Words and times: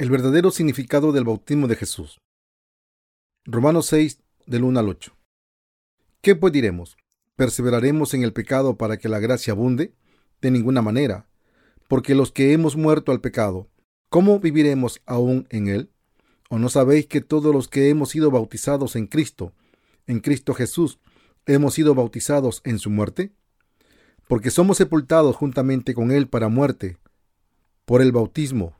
El 0.00 0.08
verdadero 0.08 0.50
significado 0.50 1.12
del 1.12 1.24
bautismo 1.24 1.68
de 1.68 1.76
Jesús. 1.76 2.22
Romanos 3.44 3.84
6, 3.88 4.22
del 4.46 4.64
1 4.64 4.80
al 4.80 4.88
8. 4.88 5.14
¿Qué 6.22 6.34
pues 6.34 6.54
diremos? 6.54 6.96
¿Perseveraremos 7.36 8.14
en 8.14 8.22
el 8.22 8.32
pecado 8.32 8.78
para 8.78 8.96
que 8.96 9.10
la 9.10 9.18
gracia 9.18 9.52
abunde? 9.52 9.92
De 10.40 10.50
ninguna 10.50 10.80
manera, 10.80 11.28
porque 11.86 12.14
los 12.14 12.32
que 12.32 12.54
hemos 12.54 12.76
muerto 12.76 13.12
al 13.12 13.20
pecado, 13.20 13.68
¿cómo 14.08 14.40
viviremos 14.40 15.02
aún 15.04 15.46
en 15.50 15.68
él? 15.68 15.90
¿O 16.48 16.58
no 16.58 16.70
sabéis 16.70 17.04
que 17.04 17.20
todos 17.20 17.54
los 17.54 17.68
que 17.68 17.90
hemos 17.90 18.08
sido 18.08 18.30
bautizados 18.30 18.96
en 18.96 19.06
Cristo, 19.06 19.52
en 20.06 20.20
Cristo 20.20 20.54
Jesús, 20.54 20.98
hemos 21.44 21.74
sido 21.74 21.94
bautizados 21.94 22.62
en 22.64 22.78
su 22.78 22.88
muerte? 22.88 23.32
Porque 24.28 24.50
somos 24.50 24.78
sepultados 24.78 25.36
juntamente 25.36 25.92
con 25.92 26.10
él 26.10 26.26
para 26.26 26.48
muerte, 26.48 26.96
por 27.84 28.00
el 28.00 28.12
bautismo, 28.12 28.79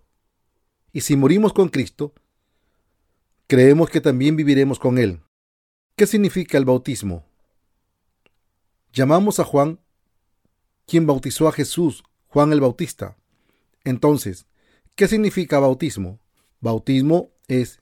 Y 0.93 1.01
si 1.01 1.15
morimos 1.15 1.53
con 1.53 1.69
Cristo, 1.69 2.13
creemos 3.47 3.89
que 3.89 4.01
también 4.01 4.35
viviremos 4.35 4.79
con 4.79 4.97
Él. 4.97 5.21
¿Qué 5.95 6.07
significa 6.07 6.57
el 6.57 6.65
bautismo? 6.65 7.25
Llamamos 8.93 9.39
a 9.39 9.45
Juan, 9.45 9.79
quien 10.85 11.07
bautizó 11.07 11.47
a 11.47 11.51
Jesús, 11.53 12.03
Juan 12.27 12.51
el 12.51 12.59
Bautista. 12.59 13.17
Entonces, 13.83 14.47
¿qué 14.95 15.07
significa 15.07 15.59
bautismo? 15.59 16.19
Bautismo 16.59 17.31
es 17.47 17.81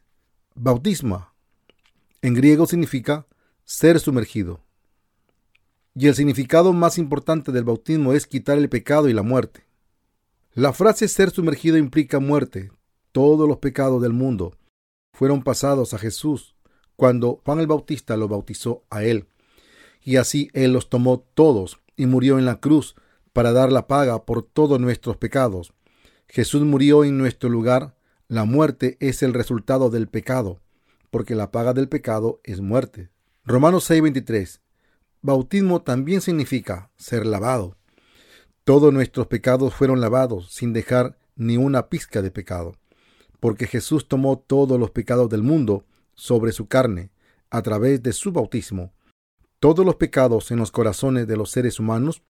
bautisma. 0.55 1.33
En 2.21 2.33
griego 2.33 2.65
significa 2.65 3.25
ser 3.65 3.99
sumergido. 3.99 4.63
Y 5.95 6.07
el 6.07 6.15
significado 6.15 6.73
más 6.73 6.97
importante 6.97 7.51
del 7.51 7.63
bautismo 7.63 8.13
es 8.13 8.27
quitar 8.27 8.57
el 8.57 8.69
pecado 8.69 9.09
y 9.09 9.13
la 9.13 9.23
muerte. 9.23 9.65
La 10.53 10.73
frase 10.73 11.07
ser 11.07 11.31
sumergido 11.31 11.77
implica 11.77 12.19
muerte. 12.19 12.71
Todos 13.11 13.47
los 13.47 13.57
pecados 13.57 14.01
del 14.01 14.13
mundo 14.13 14.55
fueron 15.13 15.43
pasados 15.43 15.93
a 15.93 15.97
Jesús 15.97 16.55
cuando 16.95 17.41
Juan 17.45 17.59
el 17.59 17.67
Bautista 17.67 18.17
lo 18.17 18.27
bautizó 18.27 18.83
a 18.89 19.03
él. 19.03 19.27
Y 20.01 20.17
así 20.17 20.49
él 20.53 20.73
los 20.73 20.89
tomó 20.89 21.19
todos 21.19 21.79
y 21.95 22.05
murió 22.05 22.37
en 22.39 22.45
la 22.45 22.59
cruz 22.59 22.95
para 23.33 23.51
dar 23.51 23.71
la 23.71 23.87
paga 23.87 24.25
por 24.25 24.43
todos 24.43 24.79
nuestros 24.79 25.17
pecados. 25.17 25.73
Jesús 26.27 26.61
murió 26.61 27.03
en 27.03 27.17
nuestro 27.17 27.49
lugar. 27.49 27.95
La 28.27 28.45
muerte 28.45 28.97
es 28.99 29.23
el 29.23 29.33
resultado 29.33 29.89
del 29.89 30.07
pecado, 30.07 30.61
porque 31.09 31.35
la 31.35 31.51
paga 31.51 31.73
del 31.73 31.89
pecado 31.89 32.39
es 32.43 32.61
muerte. 32.61 33.09
Romanos 33.43 33.89
6:23. 33.89 34.61
Bautismo 35.21 35.81
también 35.81 36.21
significa 36.21 36.91
ser 36.95 37.25
lavado. 37.25 37.75
Todos 38.63 38.93
nuestros 38.93 39.27
pecados 39.27 39.73
fueron 39.73 39.99
lavados 39.99 40.53
sin 40.53 40.73
dejar 40.73 41.17
ni 41.35 41.57
una 41.57 41.89
pizca 41.89 42.21
de 42.21 42.29
pecado, 42.29 42.75
porque 43.39 43.67
Jesús 43.67 44.07
tomó 44.07 44.37
todos 44.37 44.79
los 44.79 44.91
pecados 44.91 45.29
del 45.29 45.43
mundo 45.43 45.85
sobre 46.13 46.51
su 46.51 46.67
carne 46.67 47.11
a 47.49 47.61
través 47.61 48.03
de 48.03 48.13
su 48.13 48.31
bautismo. 48.31 48.93
Todos 49.59 49.85
los 49.85 49.95
pecados 49.95 50.51
en 50.51 50.57
los 50.57 50.71
corazones 50.71 51.27
de 51.27 51.37
los 51.37 51.51
seres 51.51 51.79
humanos 51.79 52.23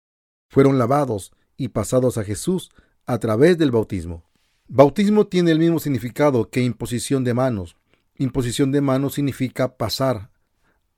fueron 0.50 0.78
lavados 0.78 1.34
y 1.58 1.70
pasados 1.70 2.18
a 2.18 2.24
Jesús 2.24 2.70
a 3.06 3.20
través 3.20 3.58
del 3.58 3.72
bautismo. 3.72 4.24
Bautismo 4.68 5.28
tiene 5.28 5.52
el 5.52 5.60
mismo 5.60 5.80
significado 5.80 6.50
que 6.50 6.62
imposición 6.62 7.24
de 7.24 7.34
manos. 7.34 7.78
Imposición 8.18 8.72
de 8.72 8.82
manos 8.82 9.14
significa 9.16 9.78
pasar 9.78 10.32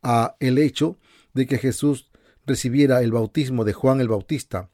a 0.01 0.35
el 0.39 0.57
hecho 0.57 0.97
de 1.33 1.45
que 1.45 1.57
Jesús 1.57 2.09
recibiera 2.45 3.01
el 3.03 3.11
bautismo 3.11 3.63
de 3.63 3.73
Juan 3.73 4.01
el 4.01 4.07
Bautista 4.07 4.69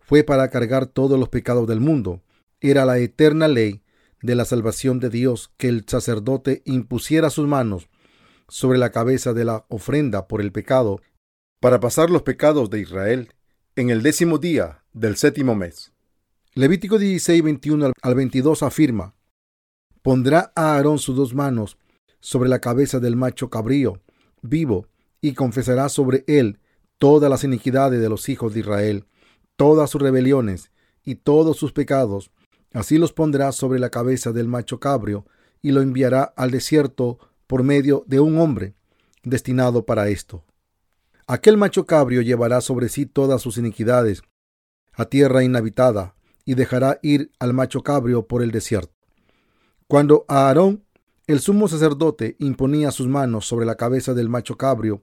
fue 0.00 0.24
para 0.24 0.48
cargar 0.48 0.86
todos 0.86 1.18
los 1.18 1.28
pecados 1.28 1.68
del 1.68 1.80
mundo. 1.80 2.22
Era 2.60 2.86
la 2.86 2.98
eterna 2.98 3.48
ley 3.48 3.82
de 4.22 4.34
la 4.34 4.44
salvación 4.44 5.00
de 5.00 5.10
Dios 5.10 5.52
que 5.56 5.68
el 5.68 5.84
sacerdote 5.86 6.62
impusiera 6.64 7.30
sus 7.30 7.46
manos 7.46 7.88
sobre 8.48 8.78
la 8.78 8.90
cabeza 8.90 9.32
de 9.32 9.44
la 9.44 9.66
ofrenda 9.68 10.26
por 10.26 10.40
el 10.40 10.52
pecado 10.52 11.00
para 11.60 11.80
pasar 11.80 12.10
los 12.10 12.22
pecados 12.22 12.70
de 12.70 12.80
Israel 12.80 13.32
en 13.76 13.90
el 13.90 14.02
décimo 14.02 14.38
día 14.38 14.84
del 14.92 15.16
séptimo 15.16 15.54
mes. 15.54 15.92
Levítico 16.54 16.98
16, 16.98 17.42
21 17.42 17.92
al 18.00 18.14
22 18.14 18.62
afirma, 18.62 19.14
Pondrá 20.02 20.52
a 20.54 20.74
Aarón 20.74 20.98
sus 20.98 21.16
dos 21.16 21.34
manos 21.34 21.78
sobre 22.20 22.48
la 22.48 22.60
cabeza 22.60 23.00
del 23.00 23.16
macho 23.16 23.50
cabrío 23.50 24.00
vivo 24.42 24.86
y 25.20 25.34
confesará 25.34 25.88
sobre 25.88 26.24
él 26.26 26.58
todas 26.96 27.30
las 27.30 27.44
iniquidades 27.44 28.00
de 28.00 28.08
los 28.08 28.28
hijos 28.28 28.54
de 28.54 28.60
Israel 28.60 29.04
todas 29.58 29.90
sus 29.90 30.00
rebeliones 30.00 30.70
y 31.04 31.16
todos 31.16 31.58
sus 31.58 31.72
pecados. 31.72 32.30
Así 32.72 32.98
los 32.98 33.12
pondrá 33.12 33.52
sobre 33.52 33.78
la 33.78 33.90
cabeza 33.90 34.32
del 34.32 34.48
macho 34.48 34.78
cabrio 34.78 35.26
y 35.62 35.72
lo 35.72 35.80
enviará 35.80 36.22
al 36.22 36.50
desierto 36.50 37.18
por 37.46 37.62
medio 37.62 38.04
de 38.06 38.20
un 38.20 38.38
hombre 38.38 38.74
destinado 39.22 39.84
para 39.86 40.08
esto. 40.08 40.44
Aquel 41.26 41.56
macho 41.56 41.86
cabrio 41.86 42.22
llevará 42.22 42.60
sobre 42.60 42.88
sí 42.88 43.06
todas 43.06 43.42
sus 43.42 43.58
iniquidades 43.58 44.22
a 44.94 45.06
tierra 45.06 45.44
inhabitada 45.44 46.14
y 46.44 46.54
dejará 46.54 46.98
ir 47.02 47.30
al 47.38 47.52
macho 47.52 47.82
cabrio 47.82 48.26
por 48.26 48.42
el 48.42 48.50
desierto. 48.50 48.94
Cuando 49.86 50.24
Aarón, 50.28 50.84
el 51.26 51.40
sumo 51.40 51.68
sacerdote, 51.68 52.36
imponía 52.38 52.90
sus 52.90 53.06
manos 53.06 53.46
sobre 53.46 53.66
la 53.66 53.76
cabeza 53.76 54.14
del 54.14 54.28
macho 54.28 54.56
cabrio 54.56 55.02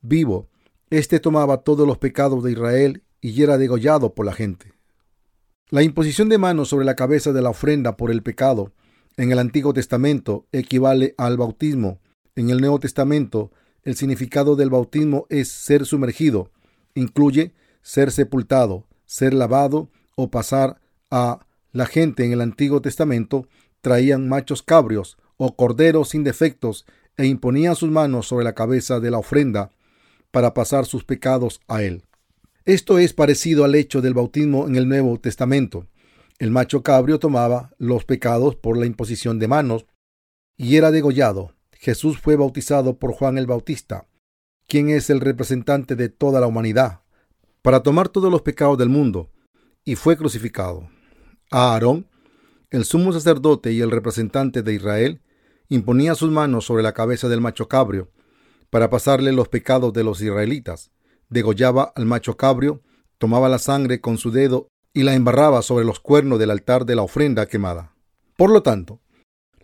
vivo, 0.00 0.50
éste 0.90 1.18
tomaba 1.18 1.62
todos 1.62 1.86
los 1.86 1.98
pecados 1.98 2.44
de 2.44 2.52
Israel 2.52 3.02
y 3.20 3.42
era 3.42 3.58
degollado 3.58 4.14
por 4.14 4.26
la 4.26 4.32
gente. 4.32 4.73
La 5.70 5.82
imposición 5.82 6.28
de 6.28 6.36
manos 6.36 6.68
sobre 6.68 6.84
la 6.84 6.94
cabeza 6.94 7.32
de 7.32 7.40
la 7.40 7.48
ofrenda 7.48 7.96
por 7.96 8.10
el 8.10 8.22
pecado 8.22 8.72
en 9.16 9.32
el 9.32 9.38
Antiguo 9.38 9.72
Testamento 9.72 10.46
equivale 10.52 11.14
al 11.16 11.38
bautismo. 11.38 12.00
En 12.36 12.50
el 12.50 12.60
Nuevo 12.60 12.78
Testamento, 12.80 13.50
el 13.82 13.96
significado 13.96 14.56
del 14.56 14.68
bautismo 14.68 15.26
es 15.30 15.48
ser 15.48 15.86
sumergido. 15.86 16.50
Incluye 16.94 17.54
ser 17.80 18.12
sepultado, 18.12 18.86
ser 19.06 19.32
lavado 19.32 19.88
o 20.16 20.30
pasar 20.30 20.80
a 21.10 21.46
la 21.72 21.86
gente 21.86 22.24
en 22.24 22.32
el 22.32 22.42
Antiguo 22.42 22.82
Testamento 22.82 23.48
traían 23.80 24.28
machos 24.28 24.62
cabrios 24.62 25.16
o 25.36 25.56
corderos 25.56 26.10
sin 26.10 26.24
defectos 26.24 26.84
e 27.16 27.26
imponían 27.26 27.74
sus 27.74 27.90
manos 27.90 28.28
sobre 28.28 28.44
la 28.44 28.54
cabeza 28.54 29.00
de 29.00 29.10
la 29.10 29.18
ofrenda 29.18 29.70
para 30.30 30.52
pasar 30.52 30.84
sus 30.84 31.04
pecados 31.04 31.60
a 31.68 31.82
él. 31.82 32.04
Esto 32.66 32.98
es 32.98 33.12
parecido 33.12 33.64
al 33.64 33.74
hecho 33.74 34.00
del 34.00 34.14
bautismo 34.14 34.66
en 34.66 34.76
el 34.76 34.88
Nuevo 34.88 35.20
Testamento. 35.20 35.86
El 36.38 36.50
macho 36.50 36.82
cabrio 36.82 37.18
tomaba 37.18 37.74
los 37.76 38.06
pecados 38.06 38.56
por 38.56 38.78
la 38.78 38.86
imposición 38.86 39.38
de 39.38 39.48
manos 39.48 39.84
y 40.56 40.76
era 40.76 40.90
degollado. 40.90 41.54
Jesús 41.72 42.18
fue 42.18 42.36
bautizado 42.36 42.98
por 42.98 43.12
Juan 43.12 43.36
el 43.36 43.46
Bautista, 43.46 44.08
quien 44.66 44.88
es 44.88 45.10
el 45.10 45.20
representante 45.20 45.94
de 45.94 46.08
toda 46.08 46.40
la 46.40 46.46
humanidad, 46.46 47.02
para 47.60 47.82
tomar 47.82 48.08
todos 48.08 48.32
los 48.32 48.40
pecados 48.40 48.78
del 48.78 48.88
mundo, 48.88 49.30
y 49.84 49.96
fue 49.96 50.16
crucificado. 50.16 50.88
A 51.50 51.74
Aarón, 51.74 52.08
el 52.70 52.86
sumo 52.86 53.12
sacerdote 53.12 53.72
y 53.72 53.82
el 53.82 53.90
representante 53.90 54.62
de 54.62 54.72
Israel, 54.72 55.20
imponía 55.68 56.14
sus 56.14 56.30
manos 56.30 56.64
sobre 56.64 56.82
la 56.82 56.94
cabeza 56.94 57.28
del 57.28 57.42
macho 57.42 57.68
cabrio, 57.68 58.10
para 58.70 58.88
pasarle 58.88 59.32
los 59.32 59.48
pecados 59.48 59.92
de 59.92 60.02
los 60.02 60.22
israelitas 60.22 60.94
degollaba 61.34 61.92
al 61.94 62.06
macho 62.06 62.38
cabrio, 62.38 62.80
tomaba 63.18 63.50
la 63.50 63.58
sangre 63.58 64.00
con 64.00 64.16
su 64.16 64.30
dedo 64.30 64.68
y 64.94 65.02
la 65.02 65.14
embarraba 65.14 65.60
sobre 65.60 65.84
los 65.84 66.00
cuernos 66.00 66.38
del 66.38 66.50
altar 66.50 66.86
de 66.86 66.94
la 66.94 67.02
ofrenda 67.02 67.46
quemada. 67.46 67.92
Por 68.36 68.50
lo 68.50 68.62
tanto, 68.62 69.00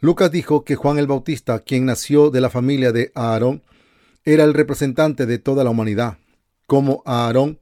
Lucas 0.01 0.31
dijo 0.31 0.65
que 0.65 0.77
Juan 0.77 0.99
el 0.99 1.07
Bautista, 1.07 1.61
quien 1.61 1.87
nació 1.87 2.31
de 2.31 2.41
la 2.41 2.51
familia 2.51 2.93
de 2.93 3.13
Aarón, 3.15 3.63
era 4.25 4.45
el 4.45 4.53
representante 4.53 5.25
de 5.25 5.39
toda 5.39 5.65
la 5.65 5.71
humanidad. 5.71 6.19
Como 6.67 7.03
Aarón, 7.07 7.61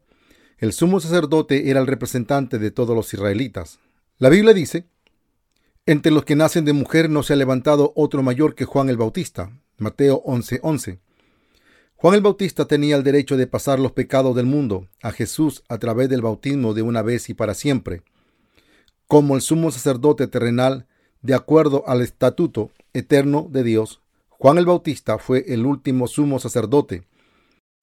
el 0.59 0.73
sumo 0.73 0.99
sacerdote 0.99 1.71
era 1.71 1.81
el 1.81 1.87
representante 1.87 2.59
de 2.59 2.71
todos 2.71 2.97
los 2.97 3.13
israelitas. 3.15 3.79
La 4.19 4.29
Biblia 4.29 4.55
dice, 4.55 4.89
entre 5.87 6.13
los 6.13 6.25
que 6.25 6.37
nacen 6.37 6.65
de 6.65 6.73
mujer 6.73 7.09
no 7.09 7.23
se 7.23 7.35
ha 7.35 7.37
levantado 7.37 7.93
otro 7.95 8.23
mayor 8.23 8.55
que 8.55 8.65
Juan 8.65 8.89
el 8.89 8.97
Bautista. 8.97 9.51
Mateo 9.79 10.23
11:11. 10.25 11.01
Juan 12.01 12.15
el 12.15 12.21
Bautista 12.21 12.69
tenía 12.69 12.95
el 12.95 13.03
derecho 13.03 13.37
de 13.37 13.49
pasar 13.49 13.81
los 13.81 13.91
pecados 13.91 14.37
del 14.37 14.47
mundo 14.47 14.87
a 15.03 15.11
Jesús 15.11 15.65
a 15.69 15.79
través 15.79 16.09
del 16.09 16.23
bautismo 16.23 16.73
de 16.73 16.83
una 16.83 17.03
vez 17.03 17.29
y 17.29 17.35
para 17.35 17.55
siempre. 17.55 18.03
Como 19.09 19.35
el 19.35 19.43
sumo 19.43 19.73
sacerdote 19.73 20.29
terrenal, 20.29 20.87
de 21.23 21.35
acuerdo 21.35 21.83
al 21.89 22.01
estatuto 22.01 22.71
eterno 22.93 23.49
de 23.51 23.65
Dios, 23.65 24.01
Juan 24.29 24.59
el 24.59 24.67
Bautista 24.67 25.19
fue 25.19 25.45
el 25.49 25.67
último 25.67 26.07
sumo 26.07 26.39
sacerdote. 26.39 27.03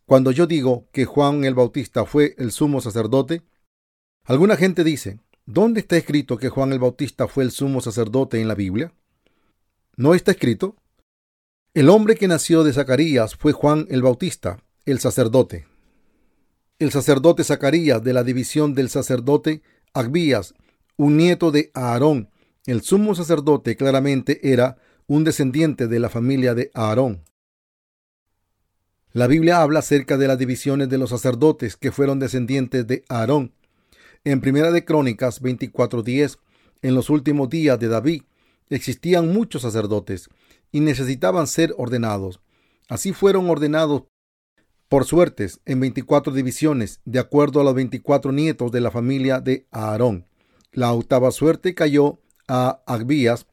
Cuando 0.06 0.32
yo 0.32 0.48
digo 0.48 0.88
que 0.94 1.04
Juan 1.04 1.44
el 1.44 1.54
Bautista 1.54 2.06
fue 2.06 2.36
el 2.38 2.54
sumo 2.54 2.80
sacerdote, 2.80 3.42
alguna 4.24 4.56
gente 4.56 4.86
dice, 4.86 5.20
¿dónde 5.46 5.82
está 5.82 5.98
escrito 5.98 6.38
que 6.38 6.48
Juan 6.48 6.72
el 6.72 6.80
Bautista 6.80 7.28
fue 7.28 7.44
el 7.44 7.52
sumo 7.52 7.82
sacerdote 7.82 8.40
en 8.40 8.48
la 8.48 8.56
Biblia? 8.56 8.94
¿No 9.98 10.14
está 10.14 10.32
escrito? 10.32 10.78
El 11.76 11.90
hombre 11.90 12.16
que 12.16 12.30
nació 12.30 12.64
de 12.64 12.72
Zacarías 12.72 13.36
fue 13.36 13.52
Juan 13.52 13.86
el 13.90 14.02
Bautista, 14.02 14.64
el 14.86 15.02
sacerdote. 15.02 15.68
El 16.80 16.90
sacerdote 16.90 17.44
Zacarías 17.44 18.02
de 18.02 18.14
la 18.14 18.24
división 18.24 18.74
del 18.76 18.88
sacerdote 18.88 19.62
Agbías, 19.94 20.54
un 20.96 21.18
nieto 21.18 21.52
de 21.52 21.72
Aarón, 21.74 22.30
el 22.66 22.82
sumo 22.82 23.14
sacerdote 23.14 23.76
claramente 23.76 24.54
era 24.54 24.78
un 25.08 25.26
descendiente 25.26 25.90
de 25.90 26.00
la 26.00 26.08
familia 26.08 26.56
de 26.56 26.72
Aarón. 26.74 27.26
La 29.12 29.28
Biblia 29.28 29.62
habla 29.62 29.80
acerca 29.80 30.16
de 30.16 30.30
las 30.30 30.40
divisiones 30.40 30.88
de 30.88 30.98
los 30.98 31.10
sacerdotes 31.10 31.76
que 31.76 31.92
fueron 31.92 32.20
descendientes 32.20 32.88
de 32.88 33.04
Aarón. 33.10 33.52
En 34.24 34.40
Primera 34.40 34.72
de 34.72 34.86
Crónicas 34.86 35.42
24:10, 35.42 36.38
en 36.82 36.96
los 36.96 37.10
últimos 37.10 37.50
días 37.50 37.78
de 37.78 37.90
David, 37.90 38.22
existían 38.70 39.34
muchos 39.34 39.64
sacerdotes 39.64 40.30
y 40.72 40.80
necesitaban 40.80 41.48
ser 41.48 41.74
ordenados. 41.78 42.42
Así 42.88 43.14
fueron 43.14 43.50
ordenados 43.50 44.04
por 44.90 45.06
suertes 45.06 45.60
en 45.66 45.80
24 45.80 46.34
divisiones, 46.34 47.02
de 47.06 47.20
acuerdo 47.20 47.62
a 47.62 47.64
los 47.64 47.74
24 47.74 48.32
nietos 48.32 48.72
de 48.72 48.82
la 48.82 48.92
familia 48.92 49.42
de 49.42 49.68
Aarón. 49.72 50.28
La 50.72 50.94
octava 50.94 51.32
suerte 51.32 51.74
cayó 51.74 52.20
a 52.48 52.82
Agbías. 52.86 53.48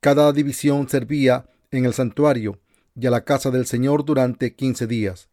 Cada 0.00 0.32
división 0.32 0.88
servía 0.88 1.48
en 1.70 1.84
el 1.84 1.94
santuario 1.94 2.60
y 2.94 3.06
a 3.06 3.10
la 3.10 3.24
casa 3.24 3.50
del 3.50 3.66
Señor 3.66 4.04
durante 4.04 4.54
15 4.54 4.86
días. 4.86 5.28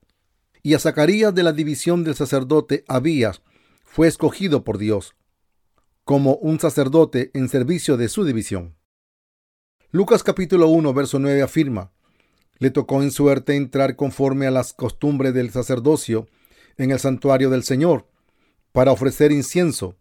Y 0.63 0.73
a 0.73 0.79
Zacarías 0.79 1.35
de 1.35 1.43
la 1.43 1.51
división 1.51 2.03
del 2.03 2.15
sacerdote 2.15 2.83
Abías 2.87 3.41
fue 3.83 4.07
escogido 4.07 4.63
por 4.63 4.77
Dios 4.77 5.15
como 6.03 6.35
un 6.35 6.59
sacerdote 6.59 7.31
en 7.33 7.49
servicio 7.49 7.97
de 7.97 8.09
su 8.09 8.25
división. 8.25 8.75
Lucas 9.95 10.23
capítulo 10.23 10.69
1, 10.69 10.91
verso 10.91 11.19
9 11.19 11.43
afirma, 11.43 11.91
le 12.57 12.71
tocó 12.71 13.03
en 13.03 13.11
suerte 13.11 13.55
entrar 13.55 13.95
conforme 13.95 14.47
a 14.47 14.51
las 14.51 14.73
costumbres 14.73 15.35
del 15.35 15.51
sacerdocio 15.51 16.27
en 16.77 16.89
el 16.89 16.97
santuario 16.97 17.51
del 17.51 17.61
Señor 17.61 18.09
para 18.71 18.91
ofrecer 18.91 19.31
incienso. 19.31 19.95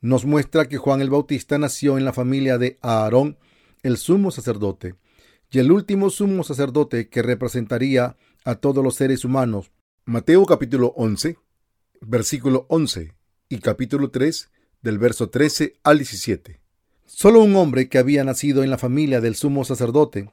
Nos 0.00 0.24
muestra 0.24 0.66
que 0.66 0.78
Juan 0.78 1.02
el 1.02 1.10
Bautista 1.10 1.58
nació 1.58 1.98
en 1.98 2.06
la 2.06 2.14
familia 2.14 2.56
de 2.56 2.78
Aarón, 2.80 3.36
el 3.82 3.98
sumo 3.98 4.30
sacerdote, 4.30 4.94
y 5.50 5.58
el 5.58 5.72
último 5.72 6.08
sumo 6.08 6.42
sacerdote 6.42 7.10
que 7.10 7.20
representaría 7.20 8.16
a 8.46 8.54
todos 8.54 8.82
los 8.82 8.94
seres 8.94 9.26
humanos. 9.26 9.72
Mateo 10.06 10.46
capítulo 10.46 10.94
11, 10.96 11.36
versículo 12.00 12.64
11 12.70 13.12
y 13.50 13.58
capítulo 13.58 14.10
3 14.10 14.50
del 14.80 14.96
verso 14.96 15.28
13 15.28 15.80
al 15.84 15.98
17. 15.98 16.63
Solo 17.06 17.42
un 17.42 17.54
hombre 17.56 17.88
que 17.88 17.98
había 17.98 18.24
nacido 18.24 18.62
en 18.62 18.70
la 18.70 18.78
familia 18.78 19.20
del 19.20 19.34
sumo 19.34 19.64
sacerdote 19.64 20.30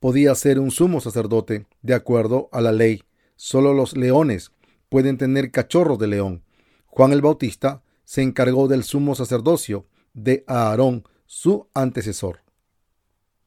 podía 0.00 0.34
ser 0.34 0.60
un 0.60 0.70
sumo 0.70 1.00
sacerdote 1.00 1.66
de 1.82 1.94
acuerdo 1.94 2.48
a 2.52 2.60
la 2.60 2.72
ley. 2.72 3.02
Solo 3.36 3.72
los 3.72 3.96
leones 3.96 4.52
pueden 4.90 5.16
tener 5.16 5.50
cachorros 5.50 5.98
de 5.98 6.08
león. 6.08 6.44
Juan 6.86 7.12
el 7.12 7.22
Bautista 7.22 7.82
se 8.04 8.22
encargó 8.22 8.68
del 8.68 8.84
sumo 8.84 9.14
sacerdocio 9.14 9.86
de 10.12 10.44
Aarón, 10.46 11.04
su 11.26 11.68
antecesor. 11.74 12.40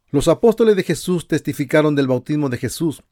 Los 0.09 0.27
apóstoles 0.27 0.75
de 0.75 0.83
Jesús 0.83 1.27
testificaron 1.27 1.95
del 1.95 2.07
bautismo 2.07 2.49
de 2.49 2.57
Jesús. 2.57 3.03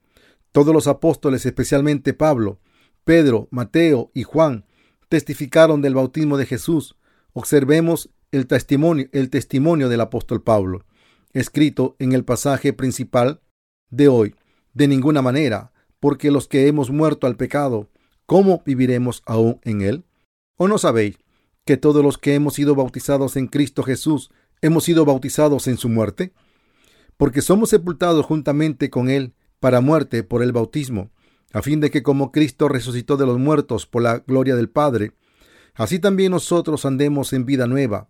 Todos 0.51 0.73
los 0.73 0.87
apóstoles, 0.87 1.45
especialmente 1.45 2.13
Pablo, 2.13 2.59
Pedro, 3.03 3.47
Mateo 3.51 4.11
y 4.13 4.23
Juan, 4.23 4.65
testificaron 5.09 5.81
del 5.81 5.95
bautismo 5.95 6.37
de 6.37 6.45
Jesús. 6.45 6.95
Observemos 7.33 8.09
el 8.31 8.47
testimonio, 8.47 9.07
el 9.11 9.29
testimonio 9.29 9.89
del 9.89 10.01
apóstol 10.01 10.41
Pablo, 10.41 10.85
escrito 11.33 11.95
en 11.99 12.13
el 12.13 12.23
pasaje 12.23 12.73
principal 12.73 13.41
de 13.89 14.07
hoy. 14.07 14.35
De 14.73 14.87
ninguna 14.87 15.21
manera, 15.21 15.71
porque 15.99 16.31
los 16.31 16.47
que 16.47 16.67
hemos 16.67 16.89
muerto 16.89 17.27
al 17.27 17.35
pecado, 17.35 17.89
¿cómo 18.25 18.63
viviremos 18.65 19.21
aún 19.25 19.59
en 19.63 19.81
él? 19.81 20.05
¿O 20.57 20.67
no 20.67 20.77
sabéis 20.77 21.17
que 21.65 21.77
todos 21.77 22.03
los 22.03 22.17
que 22.17 22.35
hemos 22.35 22.55
sido 22.55 22.75
bautizados 22.75 23.35
en 23.35 23.47
Cristo 23.47 23.83
Jesús 23.83 24.31
hemos 24.61 24.83
sido 24.85 25.05
bautizados 25.05 25.67
en 25.67 25.77
su 25.77 25.89
muerte? 25.89 26.33
Porque 27.17 27.41
somos 27.41 27.69
sepultados 27.69 28.25
juntamente 28.25 28.89
con 28.89 29.09
él 29.09 29.33
para 29.59 29.81
muerte 29.81 30.23
por 30.23 30.41
el 30.41 30.53
bautismo, 30.53 31.11
a 31.53 31.61
fin 31.61 31.81
de 31.81 31.91
que 31.91 32.01
como 32.01 32.31
Cristo 32.31 32.67
resucitó 32.67 33.17
de 33.17 33.25
los 33.25 33.37
muertos 33.37 33.85
por 33.85 34.01
la 34.01 34.19
gloria 34.19 34.55
del 34.55 34.69
Padre, 34.69 35.11
así 35.75 35.99
también 35.99 36.31
nosotros 36.31 36.85
andemos 36.85 37.33
en 37.33 37.45
vida 37.45 37.67
nueva. 37.67 38.07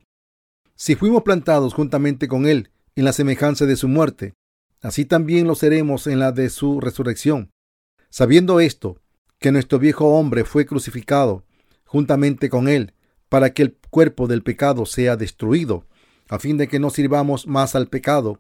Si 0.84 0.96
fuimos 0.96 1.22
plantados 1.22 1.76
juntamente 1.76 2.28
con 2.28 2.48
Él 2.48 2.72
en 2.96 3.06
la 3.06 3.14
semejanza 3.14 3.68
de 3.68 3.76
su 3.76 3.88
muerte, 3.88 4.34
así 4.82 5.06
también 5.06 5.46
lo 5.46 5.54
seremos 5.54 6.08
en 6.08 6.18
la 6.18 6.32
de 6.32 6.50
su 6.50 6.80
resurrección. 6.80 7.52
Sabiendo 8.10 8.60
esto, 8.60 9.00
que 9.38 9.52
nuestro 9.52 9.78
viejo 9.78 10.18
hombre 10.18 10.44
fue 10.44 10.66
crucificado 10.66 11.46
juntamente 11.86 12.50
con 12.50 12.68
Él, 12.68 12.96
para 13.30 13.54
que 13.54 13.62
el 13.62 13.78
cuerpo 13.92 14.26
del 14.26 14.42
pecado 14.42 14.88
sea 14.88 15.18
destruido, 15.18 15.86
a 16.30 16.40
fin 16.40 16.58
de 16.58 16.68
que 16.68 16.80
no 16.80 16.90
sirvamos 16.90 17.46
más 17.46 17.76
al 17.76 17.88
pecado, 17.88 18.40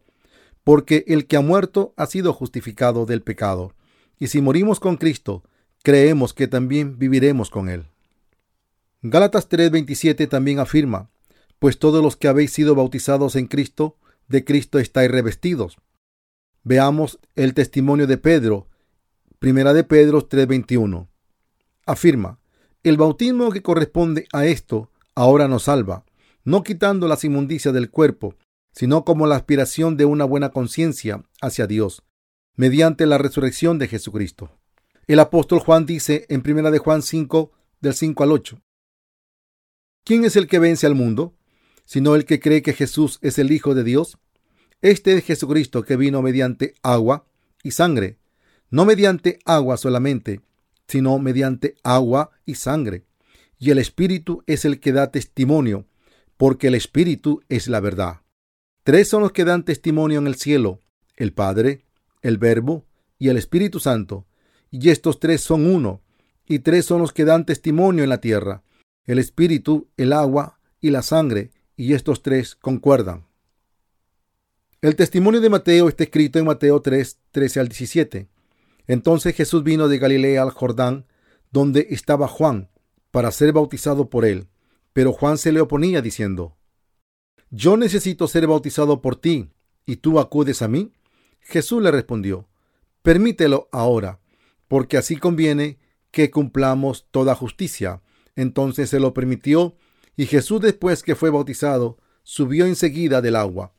porque 0.63 1.03
el 1.05 1.27
que 1.27 1.37
ha 1.37 1.41
muerto 1.41 1.93
ha 1.95 2.07
sido 2.07 2.33
justificado 2.33 3.05
del 3.05 3.21
pecado. 3.21 3.75
Y 4.17 4.29
si 4.29 4.41
morimos 4.41 4.79
con 4.79 4.97
Cristo, 4.97 5.43
creemos 5.83 6.33
que 6.33 6.47
también 6.47 6.97
viviremos 6.97 7.51
con 7.51 7.69
Él. 7.69 7.85
Gálatas 9.03 9.47
3:27 9.47 10.27
también 10.27 10.57
afirma, 10.57 11.11
pues 11.61 11.77
todos 11.77 12.03
los 12.03 12.15
que 12.15 12.27
habéis 12.27 12.51
sido 12.51 12.73
bautizados 12.73 13.35
en 13.35 13.45
Cristo, 13.45 13.95
de 14.27 14.43
Cristo 14.43 14.79
estáis 14.79 15.11
revestidos. 15.11 15.77
Veamos 16.63 17.19
el 17.35 17.53
testimonio 17.53 18.07
de 18.07 18.17
Pedro, 18.17 18.67
primera 19.37 19.71
de 19.71 19.83
Pedro 19.83 20.27
3:21. 20.27 21.07
Afirma, 21.85 22.39
el 22.81 22.97
bautismo 22.97 23.51
que 23.51 23.61
corresponde 23.61 24.27
a 24.33 24.47
esto 24.47 24.89
ahora 25.13 25.47
nos 25.47 25.65
salva, 25.65 26.03
no 26.43 26.63
quitando 26.63 27.07
las 27.07 27.23
inmundicias 27.25 27.75
del 27.75 27.91
cuerpo, 27.91 28.33
sino 28.71 29.05
como 29.05 29.27
la 29.27 29.35
aspiración 29.35 29.97
de 29.97 30.05
una 30.05 30.25
buena 30.25 30.49
conciencia 30.49 31.25
hacia 31.41 31.67
Dios, 31.67 32.01
mediante 32.55 33.05
la 33.05 33.19
resurrección 33.19 33.77
de 33.77 33.87
Jesucristo. 33.87 34.49
El 35.05 35.19
apóstol 35.19 35.59
Juan 35.59 35.85
dice 35.85 36.25
en 36.27 36.41
primera 36.41 36.71
de 36.71 36.79
Juan 36.79 37.03
5, 37.03 37.51
del 37.81 37.93
5 37.93 38.23
al 38.23 38.31
8, 38.31 38.59
¿Quién 40.03 40.25
es 40.25 40.35
el 40.35 40.47
que 40.47 40.57
vence 40.57 40.87
al 40.87 40.95
mundo? 40.95 41.37
Sino 41.91 42.15
el 42.15 42.23
que 42.23 42.39
cree 42.39 42.61
que 42.61 42.71
Jesús 42.71 43.19
es 43.21 43.37
el 43.37 43.51
Hijo 43.51 43.75
de 43.75 43.83
Dios. 43.83 44.17
Este 44.81 45.11
es 45.17 45.25
Jesucristo 45.25 45.83
que 45.83 45.97
vino 45.97 46.21
mediante 46.21 46.73
agua 46.83 47.25
y 47.63 47.71
sangre, 47.71 48.17
no 48.69 48.85
mediante 48.85 49.39
agua 49.43 49.75
solamente, 49.75 50.39
sino 50.87 51.19
mediante 51.19 51.75
agua 51.83 52.31
y 52.45 52.55
sangre. 52.55 53.03
Y 53.59 53.71
el 53.71 53.77
Espíritu 53.77 54.41
es 54.47 54.63
el 54.63 54.79
que 54.79 54.93
da 54.93 55.11
testimonio, 55.11 55.85
porque 56.37 56.67
el 56.67 56.75
Espíritu 56.75 57.41
es 57.49 57.67
la 57.67 57.81
verdad. 57.81 58.21
Tres 58.85 59.09
son 59.09 59.21
los 59.21 59.33
que 59.33 59.43
dan 59.43 59.65
testimonio 59.65 60.19
en 60.19 60.27
el 60.27 60.35
cielo, 60.35 60.79
el 61.17 61.33
Padre, 61.33 61.83
el 62.21 62.37
Verbo 62.37 62.85
y 63.19 63.27
el 63.27 63.35
Espíritu 63.35 63.81
Santo. 63.81 64.25
Y 64.69 64.91
estos 64.91 65.19
tres 65.19 65.41
son 65.41 65.65
uno, 65.65 66.01
y 66.47 66.59
tres 66.59 66.85
son 66.85 67.01
los 67.01 67.11
que 67.11 67.25
dan 67.25 67.45
testimonio 67.45 68.05
en 68.05 68.09
la 68.09 68.21
tierra, 68.21 68.63
el 69.03 69.19
Espíritu, 69.19 69.89
el 69.97 70.13
agua 70.13 70.57
y 70.79 70.91
la 70.91 71.01
sangre, 71.01 71.51
y 71.75 71.93
estos 71.93 72.21
tres 72.21 72.55
concuerdan. 72.55 73.25
El 74.81 74.95
testimonio 74.95 75.41
de 75.41 75.49
Mateo 75.49 75.87
está 75.89 76.03
escrito 76.03 76.39
en 76.39 76.45
Mateo 76.45 76.81
3, 76.81 77.19
13 77.31 77.59
al 77.59 77.67
17. 77.67 78.29
Entonces 78.87 79.35
Jesús 79.35 79.63
vino 79.63 79.87
de 79.87 79.99
Galilea 79.99 80.41
al 80.41 80.49
Jordán, 80.49 81.05
donde 81.51 81.87
estaba 81.91 82.27
Juan, 82.27 82.69
para 83.11 83.31
ser 83.31 83.53
bautizado 83.53 84.09
por 84.09 84.25
él. 84.25 84.47
Pero 84.93 85.13
Juan 85.13 85.37
se 85.37 85.51
le 85.51 85.61
oponía 85.61 86.01
diciendo, 86.01 86.57
Yo 87.51 87.77
necesito 87.77 88.27
ser 88.27 88.47
bautizado 88.47 89.01
por 89.01 89.15
ti, 89.15 89.51
¿y 89.85 89.97
tú 89.97 90.19
acudes 90.19 90.61
a 90.61 90.67
mí? 90.67 90.91
Jesús 91.41 91.81
le 91.81 91.91
respondió, 91.91 92.47
Permítelo 93.01 93.69
ahora, 93.71 94.19
porque 94.67 94.97
así 94.97 95.17
conviene 95.17 95.77
que 96.11 96.31
cumplamos 96.31 97.07
toda 97.11 97.35
justicia. 97.35 98.01
Entonces 98.35 98.89
se 98.89 98.99
lo 98.99 99.13
permitió 99.13 99.75
y 100.15 100.25
Jesús 100.25 100.61
después 100.61 101.03
que 101.03 101.15
fue 101.15 101.29
bautizado, 101.29 101.97
subió 102.23 102.65
enseguida 102.65 103.21
del 103.21 103.35
agua. 103.35 103.73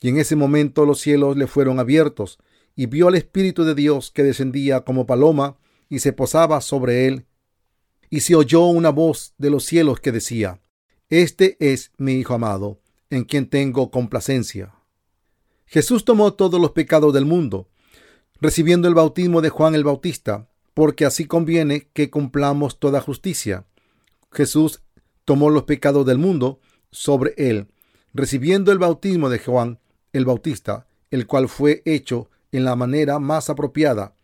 Y 0.00 0.08
en 0.08 0.18
ese 0.18 0.36
momento 0.36 0.84
los 0.86 1.00
cielos 1.00 1.36
le 1.36 1.46
fueron 1.46 1.78
abiertos, 1.80 2.38
y 2.76 2.86
vio 2.86 3.08
al 3.08 3.16
Espíritu 3.16 3.64
de 3.64 3.74
Dios 3.74 4.10
que 4.12 4.22
descendía 4.22 4.82
como 4.82 5.06
paloma 5.06 5.58
y 5.88 5.98
se 5.98 6.12
posaba 6.12 6.60
sobre 6.60 7.06
él. 7.06 7.26
Y 8.10 8.20
se 8.20 8.36
oyó 8.36 8.66
una 8.66 8.90
voz 8.90 9.34
de 9.38 9.50
los 9.50 9.64
cielos 9.64 10.00
que 10.00 10.12
decía, 10.12 10.60
Este 11.08 11.56
es 11.60 11.90
mi 11.96 12.12
Hijo 12.14 12.34
amado, 12.34 12.80
en 13.10 13.24
quien 13.24 13.48
tengo 13.48 13.90
complacencia. 13.90 14.74
Jesús 15.66 16.04
tomó 16.04 16.34
todos 16.34 16.60
los 16.60 16.70
pecados 16.70 17.12
del 17.12 17.24
mundo, 17.24 17.68
recibiendo 18.40 18.88
el 18.88 18.94
bautismo 18.94 19.40
de 19.40 19.50
Juan 19.50 19.74
el 19.74 19.84
Bautista, 19.84 20.48
porque 20.72 21.04
así 21.04 21.26
conviene 21.26 21.88
que 21.92 22.10
cumplamos 22.10 22.78
toda 22.78 23.00
justicia. 23.00 23.66
Jesús 24.30 24.82
tomó 25.28 25.50
los 25.50 25.64
pecados 25.64 26.06
del 26.06 26.16
mundo 26.16 26.58
sobre 26.90 27.34
él, 27.36 27.66
recibiendo 28.14 28.72
el 28.72 28.78
bautismo 28.78 29.28
de 29.28 29.38
Juan 29.38 29.78
el 30.14 30.24
Bautista, 30.24 30.86
el 31.10 31.26
cual 31.26 31.50
fue 31.50 31.82
hecho 31.84 32.30
en 32.50 32.64
la 32.64 32.76
manera 32.76 33.18
más 33.18 33.50
apropiada. 33.50 34.14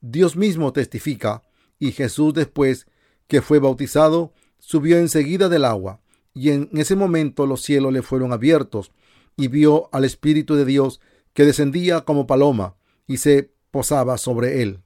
Dios 0.00 0.36
mismo 0.36 0.72
testifica, 0.72 1.42
y 1.78 1.92
Jesús 1.92 2.32
después 2.32 2.86
que 3.28 3.42
fue 3.42 3.58
bautizado, 3.58 4.32
subió 4.58 4.96
enseguida 4.96 5.50
del 5.50 5.66
agua, 5.66 6.00
y 6.32 6.52
en 6.52 6.70
ese 6.72 6.96
momento 6.96 7.44
los 7.44 7.60
cielos 7.60 7.92
le 7.92 8.00
fueron 8.00 8.32
abiertos, 8.32 8.92
y 9.36 9.48
vio 9.48 9.90
al 9.92 10.06
Espíritu 10.06 10.54
de 10.54 10.64
Dios 10.64 11.02
que 11.34 11.44
descendía 11.44 12.00
como 12.06 12.26
paloma, 12.26 12.76
y 13.06 13.18
se 13.18 13.52
posaba 13.70 14.16
sobre 14.16 14.62
él. 14.62 14.80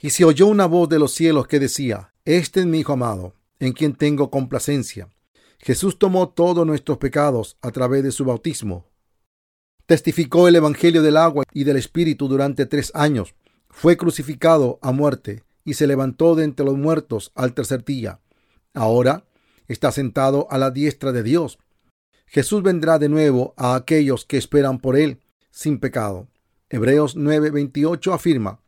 Y 0.00 0.10
se 0.10 0.24
oyó 0.24 0.48
una 0.48 0.66
voz 0.66 0.88
de 0.88 0.98
los 0.98 1.12
cielos 1.12 1.46
que 1.46 1.60
decía, 1.60 2.12
Este 2.24 2.58
es 2.58 2.66
mi 2.66 2.80
Hijo 2.80 2.94
amado, 2.94 3.37
en 3.60 3.72
quien 3.72 3.94
tengo 3.94 4.30
complacencia. 4.30 5.08
Jesús 5.58 5.98
tomó 5.98 6.28
todos 6.28 6.66
nuestros 6.66 6.98
pecados 6.98 7.56
a 7.60 7.70
través 7.70 8.02
de 8.04 8.12
su 8.12 8.24
bautismo. 8.24 8.86
Testificó 9.86 10.48
el 10.48 10.56
Evangelio 10.56 11.02
del 11.02 11.16
agua 11.16 11.44
y 11.52 11.64
del 11.64 11.76
Espíritu 11.76 12.28
durante 12.28 12.66
tres 12.66 12.92
años. 12.94 13.34
Fue 13.70 13.96
crucificado 13.96 14.78
a 14.82 14.92
muerte 14.92 15.44
y 15.64 15.74
se 15.74 15.86
levantó 15.86 16.34
de 16.34 16.44
entre 16.44 16.64
los 16.64 16.76
muertos 16.76 17.32
al 17.34 17.54
tercer 17.54 17.84
día. 17.84 18.20
Ahora 18.74 19.24
está 19.66 19.90
sentado 19.92 20.46
a 20.50 20.58
la 20.58 20.70
diestra 20.70 21.12
de 21.12 21.22
Dios. 21.22 21.58
Jesús 22.26 22.62
vendrá 22.62 22.98
de 22.98 23.08
nuevo 23.08 23.54
a 23.56 23.74
aquellos 23.74 24.24
que 24.24 24.36
esperan 24.36 24.78
por 24.78 24.96
él 24.96 25.20
sin 25.50 25.80
pecado. 25.80 26.28
Hebreos 26.68 27.16
9:28 27.16 28.12
afirma, 28.12 28.60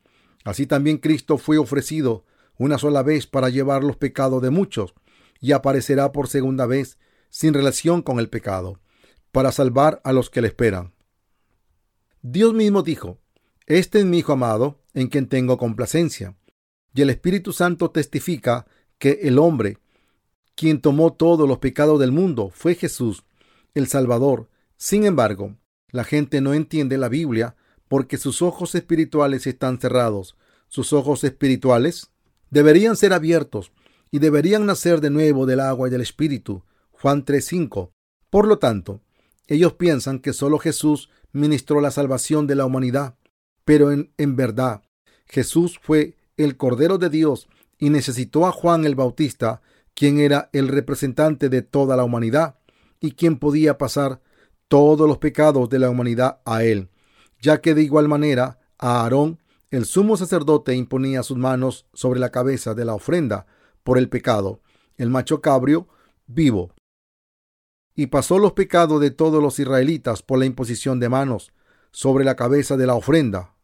Así 0.45 0.67
también 0.67 0.99
Cristo 0.99 1.37
fue 1.37 1.59
ofrecido 1.59 2.25
una 2.61 2.77
sola 2.77 3.03
vez 3.03 3.27
para 3.27 3.49
llevar 3.49 3.83
los 3.83 3.97
pecados 3.97 4.43
de 4.43 4.51
muchos 4.51 4.93
y 5.41 5.53
aparecerá 5.53 6.13
por 6.13 6.29
segunda 6.29 6.67
vez 6.67 6.99
sin 7.31 7.55
relación 7.55 8.03
con 8.03 8.21
el 8.21 8.29
pecado, 8.29 8.81
para 9.33 9.51
salvar 9.51 10.03
a 10.05 10.13
los 10.13 10.29
que 10.29 10.43
le 10.43 10.49
esperan. 10.49 10.93
Dios 12.21 12.53
mismo 12.53 12.83
dijo, 12.83 13.19
Este 13.65 14.01
es 14.01 14.05
mi 14.05 14.19
Hijo 14.19 14.35
amado, 14.35 14.79
en 14.93 15.07
quien 15.07 15.27
tengo 15.27 15.57
complacencia. 15.57 16.37
Y 16.93 17.01
el 17.01 17.09
Espíritu 17.09 17.55
Santo 17.55 17.93
testifica 17.93 18.67
que 18.99 19.21
el 19.23 19.39
hombre, 19.39 19.79
quien 20.55 20.83
tomó 20.83 21.15
todos 21.15 21.49
los 21.49 21.61
pecados 21.61 21.99
del 21.99 22.13
mundo, 22.13 22.51
fue 22.53 22.75
Jesús, 22.75 23.25
el 23.73 23.87
Salvador. 23.87 24.51
Sin 24.77 25.07
embargo, 25.07 25.57
la 25.93 26.05
gente 26.05 26.43
no 26.43 26.53
entiende 26.53 26.99
la 26.99 27.09
Biblia 27.09 27.57
porque 27.89 28.19
sus 28.19 28.43
ojos 28.43 28.75
espirituales 28.75 29.47
están 29.47 29.81
cerrados. 29.81 30.37
Sus 30.69 30.93
ojos 30.93 31.25
espirituales 31.25 32.11
deberían 32.51 32.97
ser 32.97 33.13
abiertos 33.13 33.73
y 34.11 34.19
deberían 34.19 34.67
nacer 34.67 35.01
de 35.01 35.11
nuevo 35.11 35.47
del 35.47 35.61
agua 35.61 35.89
y 35.89 35.91
del 35.91 36.01
Espíritu. 36.01 36.65
Juan 36.91 37.25
3:5. 37.25 37.93
Por 38.29 38.47
lo 38.47 38.59
tanto, 38.59 39.01
ellos 39.47 39.75
piensan 39.75 40.19
que 40.19 40.33
solo 40.33 40.59
Jesús 40.59 41.11
ministró 41.33 41.81
la 41.81 41.91
salvación 41.91 42.47
de 42.47 42.57
la 42.57 42.67
humanidad. 42.67 43.17
Pero 43.65 43.93
en, 43.93 44.13
en 44.17 44.37
verdad, 44.37 44.83
Jesús 45.27 45.79
fue 45.83 46.17
el 46.37 46.57
Cordero 46.57 46.99
de 46.99 47.11
Dios 47.11 47.49
y 47.79 47.91
necesitó 47.91 48.47
a 48.47 48.53
Juan 48.53 48.85
el 48.85 48.95
Bautista, 48.95 49.63
quien 49.95 50.19
era 50.19 50.51
el 50.53 50.69
representante 50.69 51.49
de 51.49 51.63
toda 51.63 51.97
la 51.97 52.05
humanidad 52.05 52.57
y 53.01 53.13
quien 53.13 53.39
podía 53.39 53.79
pasar 53.79 54.21
todos 54.69 55.09
los 55.09 55.19
pecados 55.19 55.69
de 55.69 55.79
la 55.79 55.91
humanidad 55.91 56.41
a 56.45 56.63
él, 56.63 56.91
ya 57.41 57.61
que 57.61 57.75
de 57.75 57.83
igual 57.83 58.07
manera 58.07 58.61
a 58.79 59.03
Aarón, 59.03 59.40
el 59.71 59.85
sumo 59.85 60.17
sacerdote, 60.17 60.75
imponía 60.75 61.23
sus 61.23 61.39
manos 61.39 61.87
sobre 61.93 62.21
la 62.21 62.31
cabeza 62.31 62.75
de 62.75 62.85
la 62.85 62.95
ofrenda 62.95 63.47
por 63.83 63.99
el 63.99 64.09
pecado, 64.09 64.61
el 64.97 65.11
macho 65.11 65.41
cabrio 65.41 65.89
vivo, 66.27 66.73
y 67.95 68.07
pasó 68.07 68.39
los 68.39 68.53
pecados 68.53 69.01
de 69.01 69.11
todos 69.11 69.43
los 69.43 69.59
israelitas 69.59 70.23
por 70.23 70.39
la 70.39 70.47
imposición 70.47 71.01
de 71.01 71.09
manos 71.09 71.53
sobre 71.93 72.25
la 72.25 72.37
cabeza 72.37 72.77
de 72.77 72.87
la 72.87 72.95
ofrenda. 72.95 73.55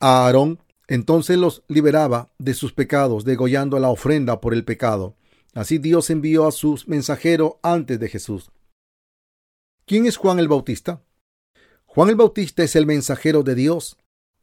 A 0.00 0.26
Aarón 0.26 0.60
entonces 0.88 1.36
los 1.36 1.64
liberaba 1.68 2.30
de 2.38 2.54
sus 2.54 2.72
pecados, 2.72 3.24
degollando 3.24 3.78
la 3.78 3.88
ofrenda 3.88 4.40
por 4.40 4.54
el 4.54 4.64
pecado. 4.64 5.16
Así 5.54 5.78
Dios 5.78 6.10
envió 6.10 6.46
a 6.46 6.52
su 6.52 6.80
mensajero 6.86 7.58
antes 7.62 7.98
de 7.98 8.08
Jesús. 8.08 8.50
¿Quién 9.84 10.06
es 10.06 10.16
Juan 10.16 10.38
el 10.38 10.48
Bautista? 10.48 11.02
Juan 11.86 12.10
el 12.10 12.16
Bautista 12.16 12.62
es 12.62 12.76
el 12.76 12.86
mensajero 12.86 13.42
de 13.42 13.54
Dios, 13.54 13.96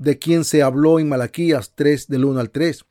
de 0.03 0.19
quien 0.19 0.43
se 0.43 0.62
habló 0.62 1.00
en 1.00 1.07
Malaquías 1.07 1.72
3 1.75 2.10
del 2.10 2.25
1 2.25 2.39
al 2.41 2.51
3. 2.51 2.86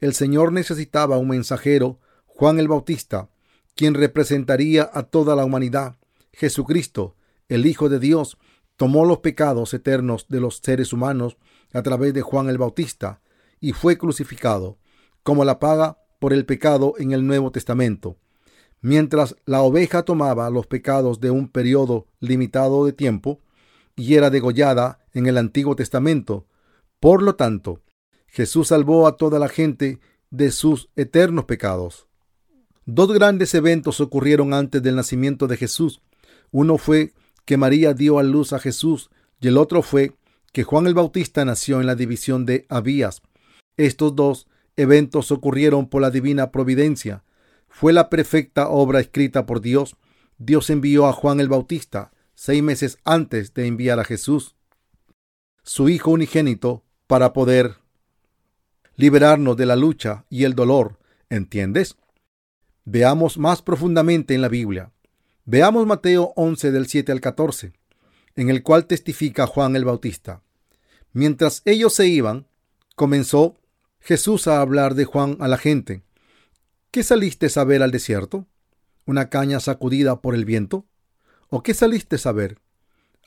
El 0.00 0.14
Señor 0.14 0.52
necesitaba 0.52 1.18
un 1.18 1.28
mensajero, 1.28 1.98
Juan 2.26 2.60
el 2.60 2.68
Bautista, 2.68 3.30
quien 3.74 3.94
representaría 3.94 4.88
a 4.92 5.02
toda 5.02 5.34
la 5.34 5.44
humanidad. 5.44 5.96
Jesucristo, 6.32 7.16
el 7.48 7.66
Hijo 7.66 7.88
de 7.88 7.98
Dios, 7.98 8.38
tomó 8.76 9.04
los 9.04 9.18
pecados 9.18 9.74
eternos 9.74 10.26
de 10.28 10.38
los 10.38 10.60
seres 10.62 10.92
humanos 10.92 11.36
a 11.72 11.82
través 11.82 12.14
de 12.14 12.22
Juan 12.22 12.48
el 12.48 12.58
Bautista 12.58 13.20
y 13.60 13.72
fue 13.72 13.98
crucificado 13.98 14.78
como 15.24 15.44
la 15.44 15.58
paga 15.58 15.98
por 16.20 16.32
el 16.32 16.46
pecado 16.46 16.94
en 16.98 17.10
el 17.10 17.26
Nuevo 17.26 17.50
Testamento. 17.50 18.18
Mientras 18.80 19.34
la 19.46 19.62
oveja 19.62 20.04
tomaba 20.04 20.48
los 20.50 20.68
pecados 20.68 21.20
de 21.20 21.32
un 21.32 21.48
periodo 21.48 22.06
limitado 22.20 22.86
de 22.86 22.92
tiempo 22.92 23.40
y 23.96 24.14
era 24.14 24.30
degollada 24.30 25.00
en 25.12 25.26
el 25.26 25.38
Antiguo 25.38 25.74
Testamento. 25.76 26.46
Por 27.02 27.20
lo 27.20 27.34
tanto, 27.34 27.80
Jesús 28.28 28.68
salvó 28.68 29.08
a 29.08 29.16
toda 29.16 29.40
la 29.40 29.48
gente 29.48 29.98
de 30.30 30.52
sus 30.52 30.88
eternos 30.94 31.46
pecados. 31.46 32.06
Dos 32.86 33.12
grandes 33.12 33.52
eventos 33.56 34.00
ocurrieron 34.00 34.54
antes 34.54 34.84
del 34.84 34.94
nacimiento 34.94 35.48
de 35.48 35.56
Jesús. 35.56 36.00
Uno 36.52 36.78
fue 36.78 37.12
que 37.44 37.56
María 37.56 37.92
dio 37.92 38.20
a 38.20 38.22
luz 38.22 38.52
a 38.52 38.60
Jesús 38.60 39.10
y 39.40 39.48
el 39.48 39.58
otro 39.58 39.82
fue 39.82 40.14
que 40.52 40.62
Juan 40.62 40.86
el 40.86 40.94
Bautista 40.94 41.44
nació 41.44 41.80
en 41.80 41.88
la 41.88 41.96
división 41.96 42.46
de 42.46 42.66
Abías. 42.68 43.20
Estos 43.76 44.14
dos 44.14 44.46
eventos 44.76 45.32
ocurrieron 45.32 45.88
por 45.88 46.02
la 46.02 46.12
divina 46.12 46.52
providencia. 46.52 47.24
Fue 47.68 47.92
la 47.92 48.10
perfecta 48.10 48.68
obra 48.68 49.00
escrita 49.00 49.44
por 49.44 49.60
Dios. 49.60 49.96
Dios 50.38 50.70
envió 50.70 51.08
a 51.08 51.12
Juan 51.12 51.40
el 51.40 51.48
Bautista 51.48 52.12
seis 52.36 52.62
meses 52.62 52.98
antes 53.04 53.54
de 53.54 53.66
enviar 53.66 53.98
a 53.98 54.04
Jesús, 54.04 54.54
su 55.64 55.88
Hijo 55.88 56.12
unigénito, 56.12 56.84
para 57.12 57.34
poder 57.34 57.76
liberarnos 58.96 59.54
de 59.58 59.66
la 59.66 59.76
lucha 59.76 60.24
y 60.30 60.44
el 60.44 60.54
dolor. 60.54 60.98
¿Entiendes? 61.28 61.98
Veamos 62.86 63.36
más 63.36 63.60
profundamente 63.60 64.34
en 64.34 64.40
la 64.40 64.48
Biblia. 64.48 64.92
Veamos 65.44 65.86
Mateo 65.86 66.32
11 66.36 66.72
del 66.72 66.86
7 66.86 67.12
al 67.12 67.20
14, 67.20 67.74
en 68.34 68.48
el 68.48 68.62
cual 68.62 68.86
testifica 68.86 69.46
Juan 69.46 69.76
el 69.76 69.84
Bautista. 69.84 70.40
Mientras 71.12 71.60
ellos 71.66 71.92
se 71.92 72.06
iban, 72.06 72.46
comenzó 72.96 73.58
Jesús 74.00 74.48
a 74.48 74.62
hablar 74.62 74.94
de 74.94 75.04
Juan 75.04 75.36
a 75.40 75.48
la 75.48 75.58
gente. 75.58 76.04
¿Qué 76.90 77.02
saliste 77.02 77.46
a 77.54 77.64
ver 77.64 77.82
al 77.82 77.90
desierto? 77.90 78.46
¿Una 79.04 79.28
caña 79.28 79.60
sacudida 79.60 80.22
por 80.22 80.34
el 80.34 80.46
viento? 80.46 80.86
¿O 81.50 81.62
qué 81.62 81.74
saliste 81.74 82.16
a 82.24 82.32
ver? 82.32 82.56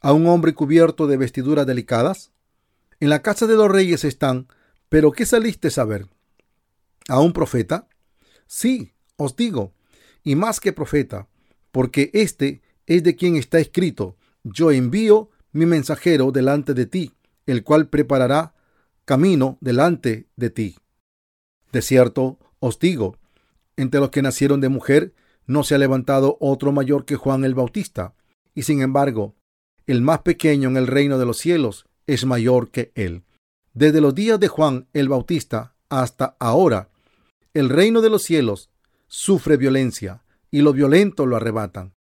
¿A 0.02 0.12
un 0.12 0.26
hombre 0.26 0.56
cubierto 0.56 1.06
de 1.06 1.18
vestiduras 1.18 1.68
delicadas? 1.68 2.32
En 3.06 3.10
la 3.12 3.22
casa 3.22 3.46
de 3.46 3.54
los 3.54 3.70
reyes 3.70 4.04
están, 4.04 4.48
pero 4.90 5.12
¿qué 5.12 5.28
saliste 5.28 5.70
a 5.80 5.84
ver? 5.84 6.08
¿A 7.08 7.20
un 7.20 7.34
profeta? 7.34 7.88
Sí, 8.48 8.94
os 9.16 9.36
digo, 9.36 9.76
y 10.24 10.34
más 10.36 10.60
que 10.60 10.74
profeta, 10.74 11.28
porque 11.72 12.10
este 12.16 12.64
es 12.88 13.04
de 13.04 13.16
quien 13.16 13.36
está 13.36 13.60
escrito, 13.60 14.18
yo 14.44 14.72
envío 14.72 15.30
mi 15.52 15.68
mensajero 15.68 16.32
delante 16.32 16.74
de 16.74 16.88
ti, 16.88 17.14
el 17.46 17.64
cual 17.64 17.90
preparará 17.90 18.56
camino 19.06 19.60
delante 19.62 20.28
de 20.36 20.50
ti. 20.50 20.76
De 21.72 21.84
cierto, 21.84 22.40
os 22.58 22.80
digo, 22.80 23.20
entre 23.78 24.00
los 24.00 24.10
que 24.10 24.24
nacieron 24.24 24.62
de 24.62 24.70
mujer, 24.70 25.14
no 25.46 25.64
se 25.64 25.76
ha 25.76 25.78
levantado 25.78 26.38
otro 26.40 26.72
mayor 26.72 27.06
que 27.06 27.18
Juan 27.18 27.46
el 27.46 27.54
Bautista, 27.54 28.16
y 28.56 28.64
sin 28.64 28.82
embargo, 28.82 29.36
el 29.86 30.02
más 30.02 30.22
pequeño 30.22 30.70
en 30.70 30.78
el 30.78 30.88
reino 30.88 31.20
de 31.20 31.28
los 31.28 31.38
cielos 31.38 31.86
es 32.08 32.26
mayor 32.26 32.72
que 32.72 32.92
él. 32.96 33.24
Desde 33.74 34.02
los 34.02 34.16
días 34.16 34.40
de 34.40 34.48
Juan 34.48 34.88
el 34.94 35.10
Bautista 35.10 35.76
hasta 35.90 36.36
ahora, 36.40 36.90
el 37.54 37.70
reino 37.70 38.02
de 38.02 38.10
los 38.10 38.24
cielos 38.24 38.70
sufre 39.08 39.58
violencia 39.58 40.24
y 40.52 40.62
los 40.62 40.74
violentos 40.74 41.28
lo 41.28 41.36
arrebatan. 41.36 41.94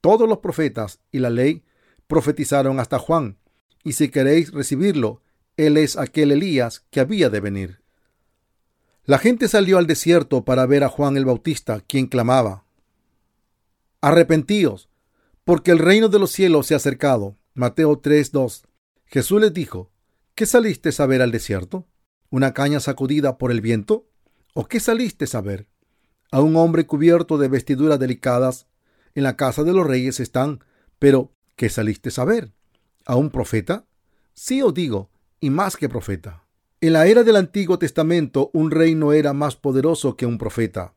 Todos 0.00 0.28
los 0.28 0.38
profetas 0.38 1.00
y 1.10 1.18
la 1.18 1.30
ley 1.30 1.64
profetizaron 2.06 2.80
hasta 2.80 2.98
Juan, 2.98 3.38
y 3.84 3.92
si 3.92 4.08
queréis 4.08 4.52
recibirlo, 4.52 5.22
él 5.56 5.76
es 5.76 5.96
aquel 5.96 6.32
Elías 6.32 6.84
que 6.90 7.00
había 7.00 7.30
de 7.30 7.40
venir. 7.40 7.82
La 9.04 9.18
gente 9.18 9.48
salió 9.48 9.78
al 9.78 9.86
desierto 9.86 10.44
para 10.44 10.66
ver 10.66 10.84
a 10.84 10.88
Juan 10.88 11.16
el 11.16 11.24
Bautista, 11.24 11.80
quien 11.80 12.06
clamaba, 12.06 12.64
Arrepentíos, 14.04 14.88
porque 15.44 15.70
el 15.70 15.78
reino 15.78 16.08
de 16.08 16.18
los 16.18 16.32
cielos 16.32 16.66
se 16.66 16.74
ha 16.74 16.78
acercado. 16.78 17.36
Mateo 17.54 18.00
3:2. 18.00 18.64
Jesús 19.12 19.42
les 19.42 19.52
dijo, 19.52 19.90
¿qué 20.34 20.46
saliste 20.46 20.88
a 20.96 21.04
ver 21.04 21.20
al 21.20 21.32
desierto? 21.32 21.86
¿Una 22.30 22.54
caña 22.54 22.80
sacudida 22.80 23.36
por 23.36 23.50
el 23.50 23.60
viento? 23.60 24.08
¿O 24.54 24.66
qué 24.68 24.80
saliste 24.80 25.26
a 25.36 25.42
ver? 25.42 25.66
A 26.30 26.40
un 26.40 26.56
hombre 26.56 26.86
cubierto 26.86 27.36
de 27.36 27.48
vestiduras 27.48 27.98
delicadas. 27.98 28.68
En 29.14 29.24
la 29.24 29.36
casa 29.36 29.64
de 29.64 29.74
los 29.74 29.86
reyes 29.86 30.18
están. 30.18 30.64
Pero, 30.98 31.30
¿qué 31.56 31.68
saliste 31.68 32.08
a 32.16 32.24
ver? 32.24 32.54
¿A 33.04 33.16
un 33.16 33.28
profeta? 33.28 33.84
Sí 34.32 34.62
os 34.62 34.72
digo, 34.72 35.10
y 35.40 35.50
más 35.50 35.76
que 35.76 35.90
profeta. 35.90 36.46
En 36.80 36.94
la 36.94 37.06
era 37.06 37.22
del 37.22 37.36
Antiguo 37.36 37.78
Testamento, 37.78 38.50
un 38.54 38.70
rey 38.70 38.94
no 38.94 39.12
era 39.12 39.34
más 39.34 39.56
poderoso 39.56 40.16
que 40.16 40.24
un 40.24 40.38
profeta. 40.38 40.94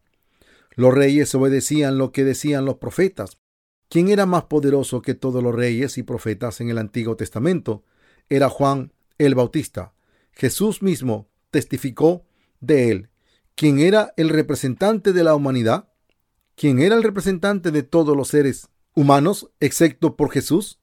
Los 0.76 0.94
reyes 0.94 1.36
obedecían 1.36 1.98
lo 1.98 2.14
que 2.14 2.24
decían 2.24 2.64
los 2.64 2.78
profetas. 2.78 3.40
¿Quién 3.90 4.08
era 4.08 4.26
más 4.26 4.46
poderoso 4.46 5.02
que 5.02 5.16
todos 5.16 5.44
los 5.44 5.54
reyes 5.54 5.98
y 5.98 6.04
profetas 6.04 6.62
en 6.62 6.70
el 6.70 6.78
Antiguo 6.78 7.18
Testamento? 7.18 7.84
Era 8.30 8.50
Juan 8.50 8.92
el 9.18 9.36
Bautista. 9.36 9.94
Jesús 10.32 10.82
mismo 10.82 11.30
testificó 11.52 12.26
de 12.60 12.92
él. 12.92 13.10
¿Quién 13.56 13.80
era 13.80 14.14
el 14.18 14.30
representante 14.30 15.14
de 15.14 15.24
la 15.24 15.36
humanidad? 15.36 15.90
¿Quién 16.56 16.80
era 16.80 16.96
el 16.96 17.04
representante 17.04 17.72
de 17.72 17.84
todos 17.84 18.18
los 18.18 18.30
seres 18.30 18.70
humanos, 18.94 19.52
excepto 19.60 20.16
por 20.16 20.32
Jesús? 20.32 20.80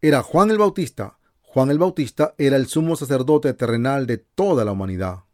Era 0.00 0.22
Juan 0.22 0.50
el 0.50 0.58
Bautista. 0.58 1.18
Juan 1.42 1.70
el 1.70 1.78
Bautista 1.78 2.34
era 2.38 2.56
el 2.56 2.66
sumo 2.66 2.96
sacerdote 2.96 3.52
terrenal 3.54 4.06
de 4.06 4.18
toda 4.18 4.64
la 4.64 4.72
humanidad. 4.72 5.24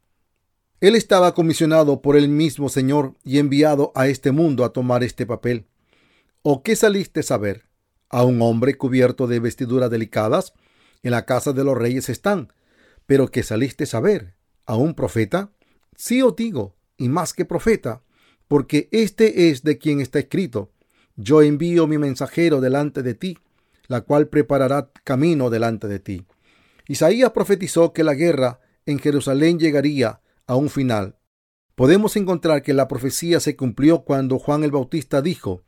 Él 0.81 0.95
estaba 0.95 1.35
comisionado 1.35 2.03
por 2.03 2.17
el 2.17 2.29
mismo 2.29 2.69
Señor 2.69 3.15
y 3.25 3.39
enviado 3.39 3.93
a 3.95 4.09
este 4.09 4.31
mundo 4.31 4.65
a 4.65 4.73
tomar 4.73 5.03
este 5.03 5.25
papel. 5.25 5.67
¿O 6.43 6.63
qué 6.63 6.77
saliste 6.77 7.23
a 7.31 7.37
ver? 7.39 7.65
¿A 8.09 8.25
un 8.25 8.43
hombre 8.43 8.77
cubierto 8.77 9.27
de 9.27 9.41
vestiduras 9.41 9.91
delicadas? 9.91 10.53
En 11.07 11.13
la 11.13 11.25
casa 11.25 11.53
de 11.53 11.63
los 11.63 11.79
reyes 11.79 12.09
están. 12.09 12.53
¿Pero 13.07 13.29
qué 13.29 13.45
saliste 13.45 13.85
a 13.93 14.01
ver? 14.01 14.35
¿A 14.65 14.75
un 14.75 14.95
profeta? 14.95 15.53
Sí 15.95 16.21
os 16.21 16.35
digo, 16.35 16.75
y 16.97 17.09
más 17.09 17.33
que 17.33 17.45
profeta, 17.45 18.03
porque 18.49 18.89
este 18.91 19.49
es 19.49 19.63
de 19.63 19.79
quien 19.79 20.01
está 20.01 20.19
escrito. 20.19 20.73
Yo 21.15 21.43
envío 21.43 21.87
mi 21.87 21.97
mensajero 21.97 22.61
delante 22.61 23.05
de 23.05 23.15
ti, 23.15 23.39
la 23.87 24.01
cual 24.01 24.27
preparará 24.27 24.91
camino 25.05 25.49
delante 25.49 25.87
de 25.87 26.01
ti. 26.01 26.27
Isaías 26.89 27.31
profetizó 27.31 27.93
que 27.93 28.03
la 28.03 28.15
guerra 28.15 28.59
en 28.85 28.99
Jerusalén 28.99 29.61
llegaría 29.61 30.23
a 30.49 30.57
un 30.57 30.71
final. 30.71 31.21
Podemos 31.77 32.17
encontrar 32.17 32.65
que 32.65 32.75
la 32.75 32.89
profecía 32.89 33.39
se 33.39 33.55
cumplió 33.55 34.01
cuando 34.01 34.41
Juan 34.41 34.65
el 34.65 34.73
Bautista 34.73 35.23
dijo, 35.23 35.63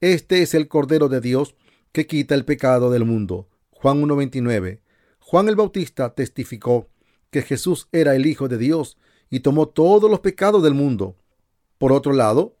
este 0.00 0.42
es 0.42 0.54
el 0.54 0.68
Cordero 0.68 1.08
de 1.08 1.20
Dios 1.20 1.56
que 1.90 2.06
quita 2.06 2.36
el 2.36 2.44
pecado 2.44 2.92
del 2.92 3.04
mundo. 3.04 3.48
Juan 3.80 4.02
1.29. 4.02 4.80
Juan 5.18 5.48
el 5.48 5.56
Bautista 5.56 6.14
testificó 6.14 6.88
que 7.30 7.42
Jesús 7.42 7.88
era 7.92 8.14
el 8.14 8.26
Hijo 8.26 8.48
de 8.48 8.58
Dios 8.58 8.98
y 9.30 9.40
tomó 9.40 9.68
todos 9.68 10.10
los 10.10 10.20
pecados 10.20 10.62
del 10.62 10.74
mundo. 10.74 11.16
Por 11.78 11.92
otro 11.92 12.12
lado, 12.12 12.56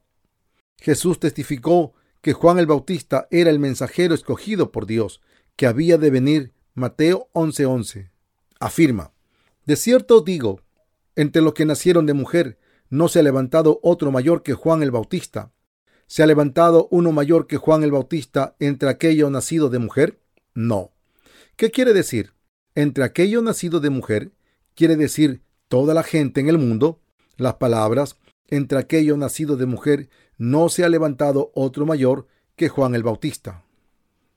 Jesús 0.78 1.18
testificó 1.18 1.94
que 2.20 2.32
Juan 2.32 2.58
el 2.58 2.66
Bautista 2.66 3.28
era 3.30 3.50
el 3.50 3.58
mensajero 3.58 4.14
escogido 4.14 4.72
por 4.72 4.86
Dios, 4.86 5.20
que 5.56 5.66
había 5.66 5.96
de 5.98 6.10
venir. 6.10 6.52
Mateo 6.74 7.28
11:11. 7.32 8.10
Afirma, 8.60 9.12
De 9.64 9.76
cierto 9.76 10.20
digo, 10.20 10.60
entre 11.14 11.40
los 11.40 11.54
que 11.54 11.64
nacieron 11.64 12.04
de 12.04 12.12
mujer, 12.12 12.58
no 12.90 13.08
se 13.08 13.20
ha 13.20 13.22
levantado 13.22 13.80
otro 13.82 14.10
mayor 14.10 14.42
que 14.42 14.52
Juan 14.52 14.82
el 14.82 14.90
Bautista, 14.90 15.52
¿Se 16.08 16.22
ha 16.22 16.26
levantado 16.26 16.86
uno 16.92 17.10
mayor 17.10 17.48
que 17.48 17.56
Juan 17.56 17.82
el 17.82 17.90
Bautista 17.90 18.54
entre 18.60 18.88
aquello 18.88 19.28
nacido 19.28 19.70
de 19.70 19.80
mujer? 19.80 20.20
No. 20.54 20.92
¿Qué 21.56 21.70
quiere 21.70 21.94
decir? 21.94 22.34
Entre 22.74 23.02
aquello 23.02 23.40
nacido 23.40 23.80
de 23.80 23.88
mujer 23.88 24.30
quiere 24.74 24.94
decir 24.94 25.40
toda 25.68 25.94
la 25.94 26.02
gente 26.02 26.40
en 26.40 26.50
el 26.50 26.58
mundo. 26.58 27.00
Las 27.38 27.54
palabras 27.54 28.18
entre 28.48 28.78
aquello 28.78 29.16
nacido 29.16 29.56
de 29.56 29.64
mujer 29.64 30.10
no 30.36 30.68
se 30.68 30.84
ha 30.84 30.90
levantado 30.90 31.50
otro 31.54 31.86
mayor 31.86 32.26
que 32.56 32.68
Juan 32.68 32.94
el 32.94 33.02
Bautista. 33.02 33.64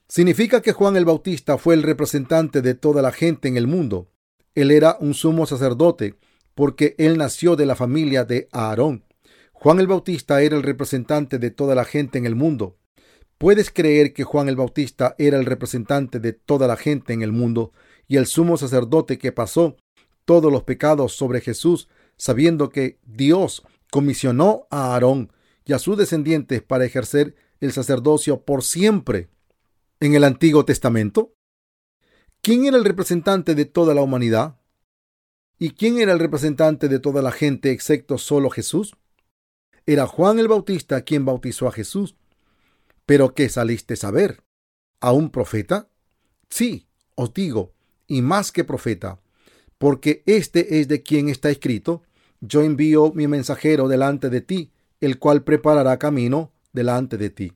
Significa 0.08 0.62
que 0.62 0.72
Juan 0.72 0.96
el 0.96 1.04
Bautista 1.04 1.58
fue 1.58 1.76
el 1.76 1.84
representante 1.84 2.62
de 2.62 2.74
toda 2.74 3.02
la 3.02 3.12
gente 3.12 3.50
en 3.50 3.58
el 3.58 3.68
mundo. 3.68 4.10
Él 4.56 4.72
era 4.72 4.96
un 5.02 5.14
sumo 5.14 5.46
sacerdote 5.46 6.16
porque 6.56 6.96
él 6.98 7.18
nació 7.18 7.58
de 7.58 7.66
la 7.66 7.76
familia 7.76 8.24
de 8.24 8.48
Aarón. 8.54 9.04
Juan 9.52 9.82
el 9.82 9.88
Bautista 9.88 10.42
era 10.42 10.56
el 10.56 10.64
representante 10.64 11.38
de 11.38 11.52
toda 11.52 11.76
la 11.76 11.84
gente 11.84 12.18
en 12.18 12.26
el 12.26 12.36
mundo. 12.36 12.79
¿Puedes 13.40 13.72
creer 13.72 14.12
que 14.12 14.26
Juan 14.26 14.50
el 14.50 14.58
Bautista 14.58 15.16
era 15.18 15.38
el 15.38 15.46
representante 15.46 16.20
de 16.20 16.34
toda 16.34 16.68
la 16.68 16.76
gente 16.76 17.14
en 17.14 17.22
el 17.22 17.32
mundo 17.32 17.72
y 18.06 18.18
el 18.18 18.26
sumo 18.26 18.58
sacerdote 18.58 19.18
que 19.18 19.32
pasó 19.32 19.78
todos 20.26 20.52
los 20.52 20.64
pecados 20.64 21.14
sobre 21.14 21.40
Jesús, 21.40 21.88
sabiendo 22.18 22.68
que 22.68 23.00
Dios 23.06 23.64
comisionó 23.92 24.68
a 24.70 24.94
Aarón 24.94 25.32
y 25.64 25.72
a 25.72 25.80
sus 25.80 25.98
descendientes 25.98 26.62
para 26.62 26.84
ejercer 26.84 27.34
el 27.62 27.72
sacerdocio 27.72 28.42
por 28.42 28.62
siempre 28.62 29.30
en 30.02 30.16
el 30.16 30.26
Antiguo 30.26 30.66
Testamento? 30.66 31.34
¿Quién 32.42 32.66
era 32.66 32.76
el 32.76 32.84
representante 32.84 33.56
de 33.56 33.64
toda 33.64 33.94
la 33.94 34.02
humanidad? 34.02 34.60
¿Y 35.58 35.72
quién 35.72 35.98
era 36.00 36.12
el 36.12 36.20
representante 36.20 36.90
de 36.90 37.00
toda 37.00 37.22
la 37.22 37.32
gente 37.32 37.72
excepto 37.72 38.18
solo 38.18 38.50
Jesús? 38.50 38.98
Era 39.86 40.08
Juan 40.08 40.40
el 40.40 40.50
Bautista 40.50 41.04
quien 41.04 41.24
bautizó 41.24 41.70
a 41.70 41.72
Jesús. 41.72 42.18
¿Pero 43.10 43.34
qué 43.34 43.50
saliste 43.50 43.96
a 44.04 44.12
ver? 44.12 44.44
¿A 45.00 45.14
un 45.14 45.32
profeta? 45.32 45.90
Sí, 46.48 46.86
os 47.16 47.34
digo, 47.34 47.74
y 48.06 48.22
más 48.22 48.52
que 48.52 48.64
profeta, 48.64 49.20
porque 49.80 50.22
este 50.28 50.80
es 50.80 50.88
de 50.88 51.02
quien 51.02 51.28
está 51.28 51.50
escrito, 51.50 52.04
yo 52.40 52.62
envío 52.62 53.12
mi 53.16 53.28
mensajero 53.28 53.88
delante 53.88 54.30
de 54.30 54.42
ti, 54.42 54.72
el 55.02 55.18
cual 55.18 55.44
preparará 55.44 55.98
camino 55.98 56.52
delante 56.72 57.18
de 57.18 57.32
ti. 57.32 57.54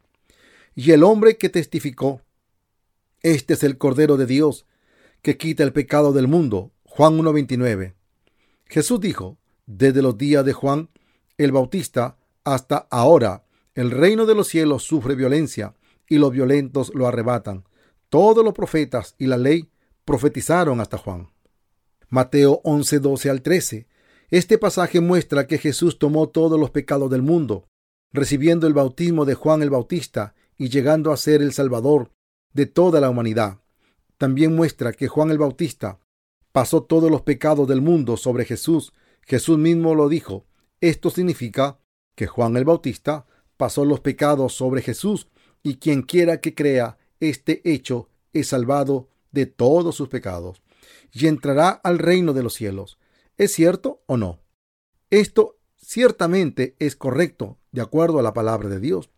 Y 0.73 0.89
el 0.89 1.03
hombre 1.03 1.37
que 1.37 1.49
testificó, 1.49 2.21
este 3.21 3.53
es 3.53 3.61
el 3.61 3.77
Cordero 3.77 4.17
de 4.17 4.25
Dios, 4.25 4.65
que 5.21 5.37
quita 5.37 5.61
el 5.61 5.71
pecado 5.71 6.13
del 6.13 6.27
mundo. 6.27 6.71
Juan 6.81 7.19
1.29. 7.19 7.93
Jesús 8.65 8.99
dijo, 8.99 9.37
desde 9.67 10.01
los 10.01 10.17
días 10.17 10.43
de 10.45 10.53
Juan 10.53 10.89
el 11.37 11.51
Bautista 11.51 12.17
hasta 12.43 12.87
ahora, 12.89 13.43
el 13.75 13.91
reino 13.91 14.25
de 14.25 14.35
los 14.35 14.47
cielos 14.47 14.83
sufre 14.83 15.15
violencia 15.15 15.75
y 16.07 16.17
los 16.17 16.31
violentos 16.31 16.91
lo 16.93 17.07
arrebatan. 17.07 17.65
Todos 18.09 18.43
los 18.43 18.53
profetas 18.53 19.15
y 19.17 19.25
la 19.25 19.37
ley 19.37 19.71
profetizaron 20.05 20.79
hasta 20.79 20.97
Juan. 20.97 21.29
Mateo 22.09 22.61
11, 22.63 22.99
12 22.99 23.29
al 23.31 23.41
13. 23.41 23.87
Este 24.29 24.57
pasaje 24.59 25.01
muestra 25.01 25.47
que 25.47 25.57
Jesús 25.57 25.97
tomó 25.97 26.29
todos 26.29 26.59
los 26.59 26.69
pecados 26.69 27.09
del 27.09 27.23
mundo, 27.23 27.67
recibiendo 28.11 28.67
el 28.67 28.73
bautismo 28.73 29.25
de 29.25 29.33
Juan 29.33 29.63
el 29.63 29.71
Bautista 29.71 30.35
y 30.57 30.69
llegando 30.69 31.11
a 31.11 31.17
ser 31.17 31.41
el 31.41 31.53
Salvador 31.53 32.11
de 32.53 32.67
toda 32.67 33.01
la 33.01 33.09
humanidad. 33.09 33.59
También 34.19 34.55
muestra 34.55 34.93
que 34.93 35.07
Juan 35.07 35.31
el 35.31 35.39
Bautista 35.39 35.99
pasó 36.51 36.83
todos 36.83 37.09
los 37.09 37.23
pecados 37.23 37.67
del 37.67 37.81
mundo 37.81 38.17
sobre 38.17 38.45
Jesús. 38.45 38.93
Jesús 39.23 39.57
mismo 39.57 39.95
lo 39.95 40.07
dijo. 40.07 40.45
Esto 40.81 41.09
significa 41.09 41.79
que 42.15 42.27
Juan 42.27 42.55
el 42.57 42.65
Bautista 42.65 43.25
pasó 43.57 43.85
los 43.85 43.99
pecados 43.99 44.53
sobre 44.53 44.81
Jesús 44.81 45.27
y 45.61 45.75
quien 45.75 46.01
quiera 46.01 46.41
que 46.41 46.53
crea 46.53 46.97
este 47.19 47.61
hecho 47.63 48.09
es 48.33 48.47
salvado 48.47 49.09
de 49.31 49.45
todos 49.45 49.95
sus 49.95 50.09
pecados 50.09 50.61
y 51.11 51.27
entrará 51.27 51.69
al 51.69 51.99
reino 51.99 52.33
de 52.33 52.43
los 52.43 52.53
cielos. 52.53 52.97
¿Es 53.37 53.51
cierto 53.53 54.03
o 54.05 54.17
no? 54.17 54.39
Esto 55.09 55.57
ciertamente 55.77 56.75
es 56.79 56.95
correcto 56.95 57.57
de 57.71 57.81
acuerdo 57.81 58.19
a 58.19 58.23
la 58.23 58.33
palabra 58.33 58.69
de 58.69 58.79
Dios. 58.79 59.09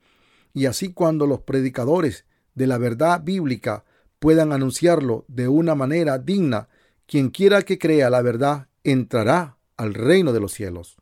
Y 0.53 0.65
así 0.67 0.93
cuando 0.93 1.27
los 1.27 1.41
predicadores 1.41 2.25
de 2.53 2.67
la 2.67 2.77
verdad 2.77 3.21
bíblica 3.23 3.85
puedan 4.19 4.51
anunciarlo 4.51 5.25
de 5.27 5.47
una 5.47 5.75
manera 5.75 6.17
digna, 6.17 6.69
quien 7.05 7.29
quiera 7.29 7.61
que 7.61 7.77
crea 7.77 8.09
la 8.09 8.21
verdad 8.21 8.67
entrará 8.83 9.57
al 9.77 9.93
reino 9.93 10.31
de 10.33 10.39
los 10.39 10.53
cielos. 10.53 10.97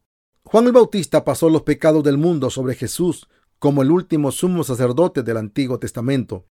Juan 0.45 0.65
el 0.65 0.71
Bautista 0.71 1.23
pasó 1.23 1.49
los 1.49 1.63
pecados 1.63 2.03
del 2.03 2.17
mundo 2.17 2.49
sobre 2.49 2.75
Jesús 2.75 3.27
como 3.59 3.81
el 3.81 3.91
último 3.91 4.31
sumo 4.31 4.63
sacerdote 4.63 5.23
del 5.23 5.37
Antiguo 5.37 5.79
Testamento. 5.79 6.47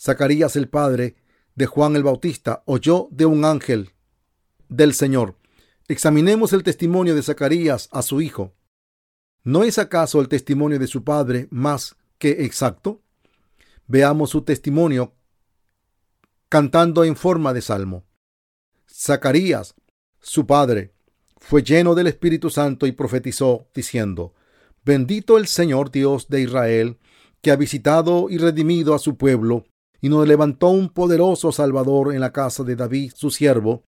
Zacarías 0.00 0.54
el 0.56 0.68
padre 0.68 1.16
de 1.54 1.66
Juan 1.66 1.96
el 1.96 2.04
Bautista 2.04 2.62
oyó 2.66 3.08
de 3.10 3.26
un 3.26 3.44
ángel 3.44 3.90
del 4.68 4.94
Señor. 4.94 5.36
Examinemos 5.88 6.52
el 6.52 6.62
testimonio 6.62 7.14
de 7.14 7.22
Zacarías 7.22 7.88
a 7.90 8.02
su 8.02 8.20
hijo. 8.20 8.54
¿No 9.42 9.64
es 9.64 9.78
acaso 9.78 10.20
el 10.20 10.28
testimonio 10.28 10.78
de 10.78 10.86
su 10.86 11.02
padre 11.02 11.48
más 11.50 11.96
que 12.18 12.44
exacto? 12.44 13.02
Veamos 13.86 14.30
su 14.30 14.42
testimonio 14.42 15.14
cantando 16.48 17.04
en 17.04 17.16
forma 17.16 17.52
de 17.52 17.62
salmo. 17.62 18.04
Zacarías, 18.88 19.74
su 20.20 20.46
padre, 20.46 20.94
fue 21.40 21.62
lleno 21.62 21.94
del 21.94 22.06
Espíritu 22.06 22.50
Santo 22.50 22.86
y 22.86 22.92
profetizó, 22.92 23.68
diciendo, 23.74 24.34
Bendito 24.84 25.38
el 25.38 25.46
Señor 25.46 25.90
Dios 25.90 26.28
de 26.28 26.42
Israel, 26.42 26.98
que 27.40 27.50
ha 27.50 27.56
visitado 27.56 28.28
y 28.30 28.38
redimido 28.38 28.94
a 28.94 28.98
su 28.98 29.16
pueblo, 29.16 29.64
y 30.00 30.08
nos 30.08 30.26
levantó 30.26 30.68
un 30.68 30.88
poderoso 30.88 31.52
Salvador 31.52 32.14
en 32.14 32.20
la 32.20 32.32
casa 32.32 32.64
de 32.64 32.76
David, 32.76 33.12
su 33.14 33.30
siervo, 33.30 33.84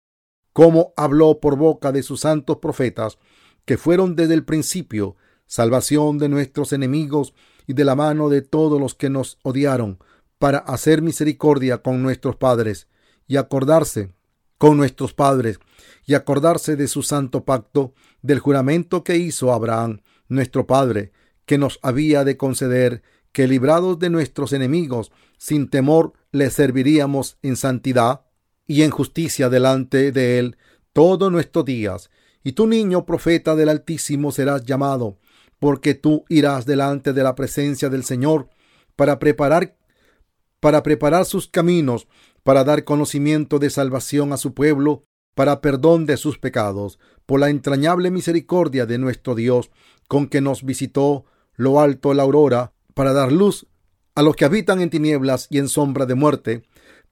como 0.53 0.93
habló 0.97 1.41
por 1.41 1.57
boca 1.57 1.93
de 1.93 2.03
sus 2.03 2.21
santos 2.21 2.59
profetas, 2.59 3.19
que 3.65 3.77
fueron 3.77 4.17
desde 4.17 4.35
el 4.35 4.45
principio 4.45 5.17
salvación 5.47 6.19
de 6.19 6.29
nuestros 6.29 6.73
enemigos 6.73 7.35
y 7.67 7.75
de 7.75 7.85
la 7.85 7.95
mano 7.95 8.29
de 8.29 8.43
todos 8.43 8.81
los 8.81 8.95
que 8.95 9.11
nos 9.11 9.39
odiaron, 9.43 9.99
para 10.39 10.59
hacer 10.59 11.03
misericordia 11.03 11.79
con 11.79 12.03
nuestros 12.03 12.37
padres 12.37 12.89
y 13.27 13.37
acordarse 13.37 14.15
con 14.59 14.77
nuestros 14.77 15.15
padres 15.15 15.61
y 16.05 16.15
acordarse 16.15 16.77
de 16.77 16.89
su 16.89 17.03
santo 17.03 17.45
pacto, 17.45 17.95
del 18.23 18.41
juramento 18.41 19.05
que 19.05 19.17
hizo 19.17 19.53
Abraham, 19.53 20.01
nuestro 20.29 20.67
padre, 20.67 21.13
que 21.47 21.59
nos 21.59 21.79
había 21.83 22.25
de 22.25 22.37
conceder 22.37 23.03
que 23.33 23.47
librados 23.47 23.99
de 23.99 24.11
nuestros 24.11 24.53
enemigos, 24.53 25.13
sin 25.39 25.69
temor 25.69 26.13
le 26.33 26.51
serviríamos 26.51 27.39
en 27.43 27.57
santidad 27.57 28.23
y 28.67 28.83
en 28.83 28.91
justicia 28.91 29.49
delante 29.49 30.13
de 30.13 30.39
él 30.39 30.57
todos 30.93 31.31
nuestros 31.31 31.65
días. 31.65 32.11
Y 32.43 32.53
tu 32.53 32.67
niño 32.67 33.07
profeta 33.07 33.55
del 33.55 33.69
Altísimo 33.69 34.33
serás 34.33 34.65
llamado, 34.65 35.19
porque 35.59 35.95
tú 35.95 36.25
irás 36.29 36.67
delante 36.67 37.13
de 37.13 37.23
la 37.23 37.35
presencia 37.35 37.89
del 37.89 38.05
Señor 38.05 38.49
para 38.97 39.19
preparar 39.19 39.77
para 40.61 40.83
preparar 40.83 41.25
sus 41.25 41.47
caminos, 41.47 42.09
para 42.43 42.65
dar 42.65 42.85
conocimiento 42.85 43.59
de 43.59 43.71
salvación 43.71 44.33
a 44.33 44.37
su 44.37 44.55
pueblo, 44.55 45.05
para 45.35 45.61
perdón 45.61 46.07
de 46.07 46.17
sus 46.17 46.39
pecados, 46.39 46.99
por 47.27 47.41
la 47.41 47.51
entrañable 47.51 48.11
misericordia 48.11 48.87
de 48.87 48.99
nuestro 48.99 49.35
Dios, 49.35 49.71
con 50.09 50.29
que 50.29 50.41
nos 50.41 50.65
visitó 50.65 51.27
lo 51.55 51.81
alto 51.81 52.15
la 52.15 52.25
aurora, 52.25 52.73
para 52.95 53.13
dar 53.13 53.31
luz 53.31 53.67
a 54.15 54.23
los 54.23 54.35
que 54.35 54.45
habitan 54.45 54.81
en 54.81 54.91
tinieblas 54.91 55.47
y 55.51 55.59
en 55.59 55.69
sombra 55.69 56.07
de 56.07 56.17
muerte, 56.17 56.63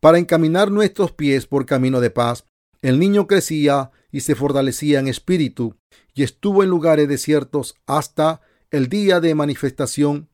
para 0.01 0.19
encaminar 0.19 0.71
nuestros 0.71 1.13
pies 1.13 1.47
por 1.47 1.67
camino 1.67 2.01
de 2.01 2.11
paz. 2.11 2.45
El 2.83 2.99
niño 2.99 3.27
crecía 3.27 3.93
y 4.11 4.21
se 4.21 4.35
fortalecía 4.35 4.99
en 4.99 5.09
espíritu, 5.09 5.77
y 6.15 6.23
estuvo 6.25 6.65
en 6.65 6.71
lugares 6.71 7.09
desiertos 7.09 7.77
hasta 7.87 8.41
el 8.71 8.89
día 8.89 9.21
de 9.21 9.35
manifestación 9.35 10.29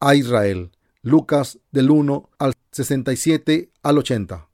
a 0.00 0.14
Israel. 0.14 0.72
Lucas 1.02 1.60
del 1.70 1.90
1 1.90 2.30
al 2.38 2.55
67 2.76 3.70
al 3.82 3.96
80. 3.96 4.50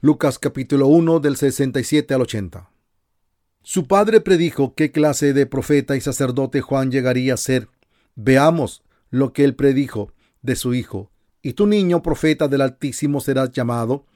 Lucas 0.00 0.40
capítulo 0.40 0.88
1 0.88 1.20
del 1.20 1.36
67 1.36 2.12
al 2.12 2.22
80. 2.22 2.72
Su 3.62 3.86
padre 3.86 4.20
predijo 4.20 4.74
qué 4.74 4.90
clase 4.90 5.32
de 5.32 5.46
profeta 5.46 5.94
y 5.94 6.00
sacerdote 6.00 6.60
Juan 6.60 6.90
llegaría 6.90 7.34
a 7.34 7.36
ser. 7.36 7.68
Veamos 8.16 8.82
lo 9.10 9.32
que 9.32 9.44
él 9.44 9.54
predijo 9.54 10.12
de 10.40 10.56
su 10.56 10.74
hijo. 10.74 11.12
Y 11.40 11.52
tu 11.52 11.68
niño 11.68 12.02
profeta 12.02 12.48
del 12.48 12.62
Altísimo 12.62 13.20
serás 13.20 13.52
llamado, 13.52 14.06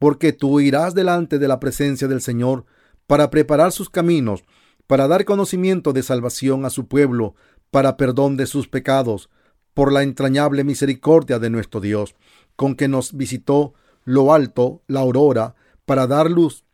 porque 0.00 0.32
tú 0.32 0.58
irás 0.58 0.92
delante 0.92 1.38
de 1.38 1.46
la 1.46 1.60
presencia 1.60 2.08
del 2.08 2.20
Señor 2.20 2.66
para 3.06 3.30
preparar 3.30 3.70
sus 3.70 3.90
caminos, 3.90 4.42
para 4.88 5.06
dar 5.06 5.24
conocimiento 5.24 5.92
de 5.92 6.02
salvación 6.02 6.64
a 6.64 6.70
su 6.70 6.88
pueblo, 6.88 7.36
para 7.70 7.96
perdón 7.96 8.36
de 8.36 8.46
sus 8.46 8.66
pecados, 8.66 9.30
por 9.72 9.92
la 9.92 10.02
entrañable 10.02 10.64
misericordia 10.64 11.38
de 11.38 11.50
nuestro 11.50 11.80
Dios, 11.80 12.16
con 12.58 12.74
que 12.74 12.88
nos 12.88 13.16
visitó 13.16 13.74
lo 14.02 14.34
alto, 14.34 14.82
la 14.88 14.98
aurora, 14.98 15.54
para 15.86 16.08
dar 16.08 16.28
luz, 16.28 16.64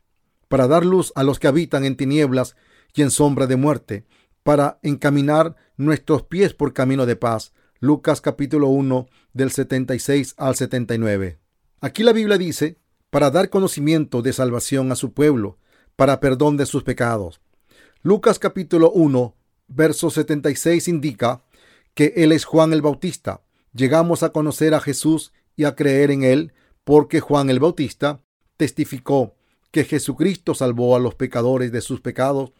para 0.48 0.66
dar 0.66 0.86
luz 0.86 1.12
a 1.14 1.22
los 1.22 1.38
que 1.38 1.46
habitan 1.46 1.84
en 1.84 1.94
tinieblas 1.94 2.56
y 2.94 3.02
en 3.02 3.10
sombra 3.10 3.46
de 3.46 3.56
muerte, 3.56 4.06
para 4.42 4.78
encaminar 4.82 5.56
nuestros 5.76 6.22
pies 6.22 6.54
por 6.54 6.72
camino 6.72 7.04
de 7.04 7.16
paz. 7.16 7.52
Lucas 7.80 8.22
capítulo 8.22 8.68
1 8.68 9.08
del 9.34 9.50
76 9.50 10.32
al 10.38 10.56
79. 10.56 11.38
Aquí 11.82 12.02
la 12.02 12.14
Biblia 12.14 12.38
dice, 12.38 12.78
para 13.10 13.30
dar 13.30 13.50
conocimiento 13.50 14.22
de 14.22 14.32
salvación 14.32 14.90
a 14.90 14.96
su 14.96 15.12
pueblo, 15.12 15.58
para 15.96 16.18
perdón 16.18 16.56
de 16.56 16.64
sus 16.64 16.82
pecados. 16.82 17.42
Lucas 18.00 18.38
capítulo 18.38 18.90
1, 18.90 19.36
verso 19.68 20.08
76 20.08 20.88
indica 20.88 21.44
que 21.92 22.14
Él 22.16 22.32
es 22.32 22.46
Juan 22.46 22.72
el 22.72 22.80
Bautista. 22.80 23.42
Llegamos 23.74 24.22
a 24.22 24.30
conocer 24.30 24.72
a 24.72 24.80
Jesús 24.80 25.34
y 25.56 25.64
a 25.64 25.74
creer 25.74 26.10
en 26.10 26.24
Él 26.24 26.52
porque 26.84 27.20
Juan 27.20 27.50
el 27.50 27.60
Bautista 27.60 28.20
testificó 28.56 29.34
que 29.70 29.84
Jesucristo 29.84 30.54
salvó 30.54 30.94
a 30.94 31.00
los 31.00 31.14
pecadores 31.14 31.72
de 31.72 31.80
sus 31.80 32.00
pecados, 32.00 32.52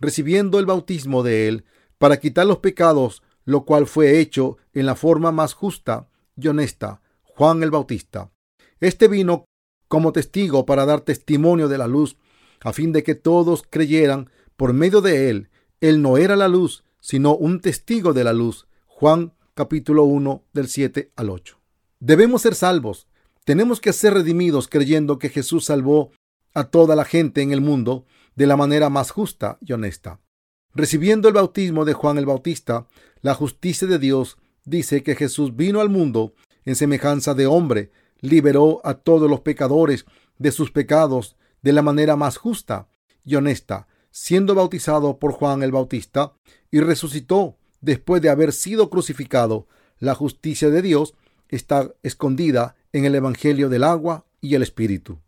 recibiendo 0.00 0.58
el 0.58 0.66
bautismo 0.66 1.22
de 1.22 1.48
Él 1.48 1.64
para 1.98 2.20
quitar 2.20 2.46
los 2.46 2.58
pecados, 2.58 3.22
lo 3.44 3.64
cual 3.64 3.86
fue 3.86 4.20
hecho 4.20 4.58
en 4.72 4.86
la 4.86 4.94
forma 4.94 5.32
más 5.32 5.54
justa 5.54 6.08
y 6.36 6.48
honesta, 6.48 7.00
Juan 7.22 7.62
el 7.62 7.70
Bautista. 7.70 8.30
Este 8.80 9.08
vino 9.08 9.44
como 9.88 10.12
testigo 10.12 10.64
para 10.64 10.86
dar 10.86 11.00
testimonio 11.00 11.68
de 11.68 11.78
la 11.78 11.86
luz, 11.86 12.16
a 12.60 12.72
fin 12.72 12.92
de 12.92 13.02
que 13.02 13.14
todos 13.14 13.62
creyeran 13.68 14.30
por 14.56 14.72
medio 14.72 15.00
de 15.00 15.28
él. 15.30 15.50
Él 15.80 16.00
no 16.00 16.16
era 16.16 16.36
la 16.36 16.48
luz, 16.48 16.84
sino 17.00 17.34
un 17.34 17.60
testigo 17.60 18.12
de 18.12 18.24
la 18.24 18.32
luz, 18.32 18.68
Juan 18.86 19.32
capítulo 19.54 20.04
1 20.04 20.44
del 20.52 20.68
7 20.68 21.12
al 21.16 21.30
8. 21.30 21.61
Debemos 22.04 22.42
ser 22.42 22.56
salvos. 22.56 23.06
Tenemos 23.44 23.80
que 23.80 23.92
ser 23.92 24.14
redimidos 24.14 24.66
creyendo 24.66 25.20
que 25.20 25.28
Jesús 25.28 25.66
salvó 25.66 26.10
a 26.52 26.64
toda 26.64 26.96
la 26.96 27.04
gente 27.04 27.42
en 27.42 27.52
el 27.52 27.60
mundo 27.60 28.06
de 28.34 28.48
la 28.48 28.56
manera 28.56 28.90
más 28.90 29.12
justa 29.12 29.56
y 29.60 29.72
honesta. 29.72 30.18
Recibiendo 30.74 31.28
el 31.28 31.34
bautismo 31.34 31.84
de 31.84 31.92
Juan 31.92 32.18
el 32.18 32.26
Bautista, 32.26 32.88
la 33.20 33.34
justicia 33.34 33.86
de 33.86 34.00
Dios 34.00 34.36
dice 34.64 35.04
que 35.04 35.14
Jesús 35.14 35.54
vino 35.54 35.80
al 35.80 35.90
mundo 35.90 36.34
en 36.64 36.74
semejanza 36.74 37.34
de 37.34 37.46
hombre, 37.46 37.92
liberó 38.20 38.80
a 38.82 38.94
todos 38.94 39.30
los 39.30 39.42
pecadores 39.42 40.04
de 40.38 40.50
sus 40.50 40.72
pecados 40.72 41.36
de 41.62 41.72
la 41.72 41.82
manera 41.82 42.16
más 42.16 42.36
justa 42.36 42.88
y 43.24 43.36
honesta, 43.36 43.86
siendo 44.10 44.56
bautizado 44.56 45.20
por 45.20 45.30
Juan 45.30 45.62
el 45.62 45.70
Bautista, 45.70 46.32
y 46.68 46.80
resucitó 46.80 47.58
después 47.80 48.20
de 48.22 48.30
haber 48.30 48.52
sido 48.52 48.90
crucificado, 48.90 49.68
la 50.00 50.16
justicia 50.16 50.68
de 50.68 50.82
Dios 50.82 51.14
está 51.52 51.94
escondida 52.02 52.74
en 52.92 53.04
el 53.04 53.14
Evangelio 53.14 53.68
del 53.68 53.84
agua 53.84 54.26
y 54.40 54.56
el 54.56 54.62
Espíritu. 54.62 55.20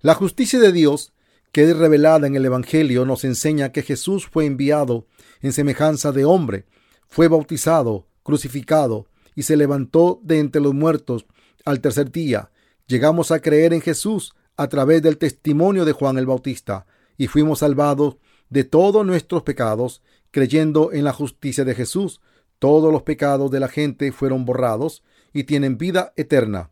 La 0.00 0.14
justicia 0.14 0.58
de 0.58 0.72
Dios, 0.72 1.12
que 1.52 1.64
es 1.64 1.76
revelada 1.76 2.26
en 2.26 2.36
el 2.36 2.46
Evangelio, 2.46 3.04
nos 3.04 3.24
enseña 3.24 3.72
que 3.72 3.82
Jesús 3.82 4.26
fue 4.26 4.46
enviado 4.46 5.06
en 5.42 5.52
semejanza 5.52 6.12
de 6.12 6.24
hombre, 6.24 6.64
fue 7.08 7.28
bautizado, 7.28 8.06
crucificado 8.22 9.06
y 9.34 9.42
se 9.42 9.56
levantó 9.56 10.20
de 10.22 10.38
entre 10.38 10.62
los 10.62 10.74
muertos 10.74 11.26
al 11.64 11.80
tercer 11.80 12.10
día. 12.10 12.50
Llegamos 12.86 13.30
a 13.30 13.40
creer 13.40 13.72
en 13.72 13.80
Jesús 13.80 14.34
a 14.56 14.68
través 14.68 15.02
del 15.02 15.18
testimonio 15.18 15.84
de 15.84 15.92
Juan 15.92 16.18
el 16.18 16.26
Bautista 16.26 16.86
y 17.16 17.26
fuimos 17.26 17.60
salvados 17.60 18.16
de 18.48 18.64
todos 18.64 19.04
nuestros 19.04 19.42
pecados 19.42 20.02
creyendo 20.30 20.92
en 20.92 21.04
la 21.04 21.12
justicia 21.12 21.64
de 21.64 21.74
Jesús, 21.74 22.20
todos 22.58 22.92
los 22.92 23.02
pecados 23.02 23.50
de 23.50 23.60
la 23.60 23.68
gente 23.68 24.10
fueron 24.10 24.44
borrados 24.44 25.02
y 25.34 25.44
tienen 25.44 25.76
vida 25.76 26.14
eterna. 26.16 26.70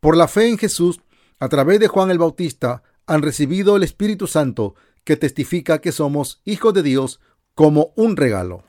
Por 0.00 0.16
la 0.16 0.28
fe 0.28 0.48
en 0.48 0.56
Jesús, 0.56 1.00
a 1.38 1.48
través 1.50 1.80
de 1.80 1.88
Juan 1.88 2.10
el 2.10 2.18
Bautista, 2.18 2.82
han 3.06 3.20
recibido 3.20 3.76
el 3.76 3.82
Espíritu 3.82 4.26
Santo 4.26 4.74
que 5.04 5.16
testifica 5.16 5.80
que 5.80 5.92
somos 5.92 6.40
hijos 6.46 6.72
de 6.72 6.82
Dios 6.82 7.20
como 7.54 7.92
un 7.96 8.16
regalo. 8.16 8.64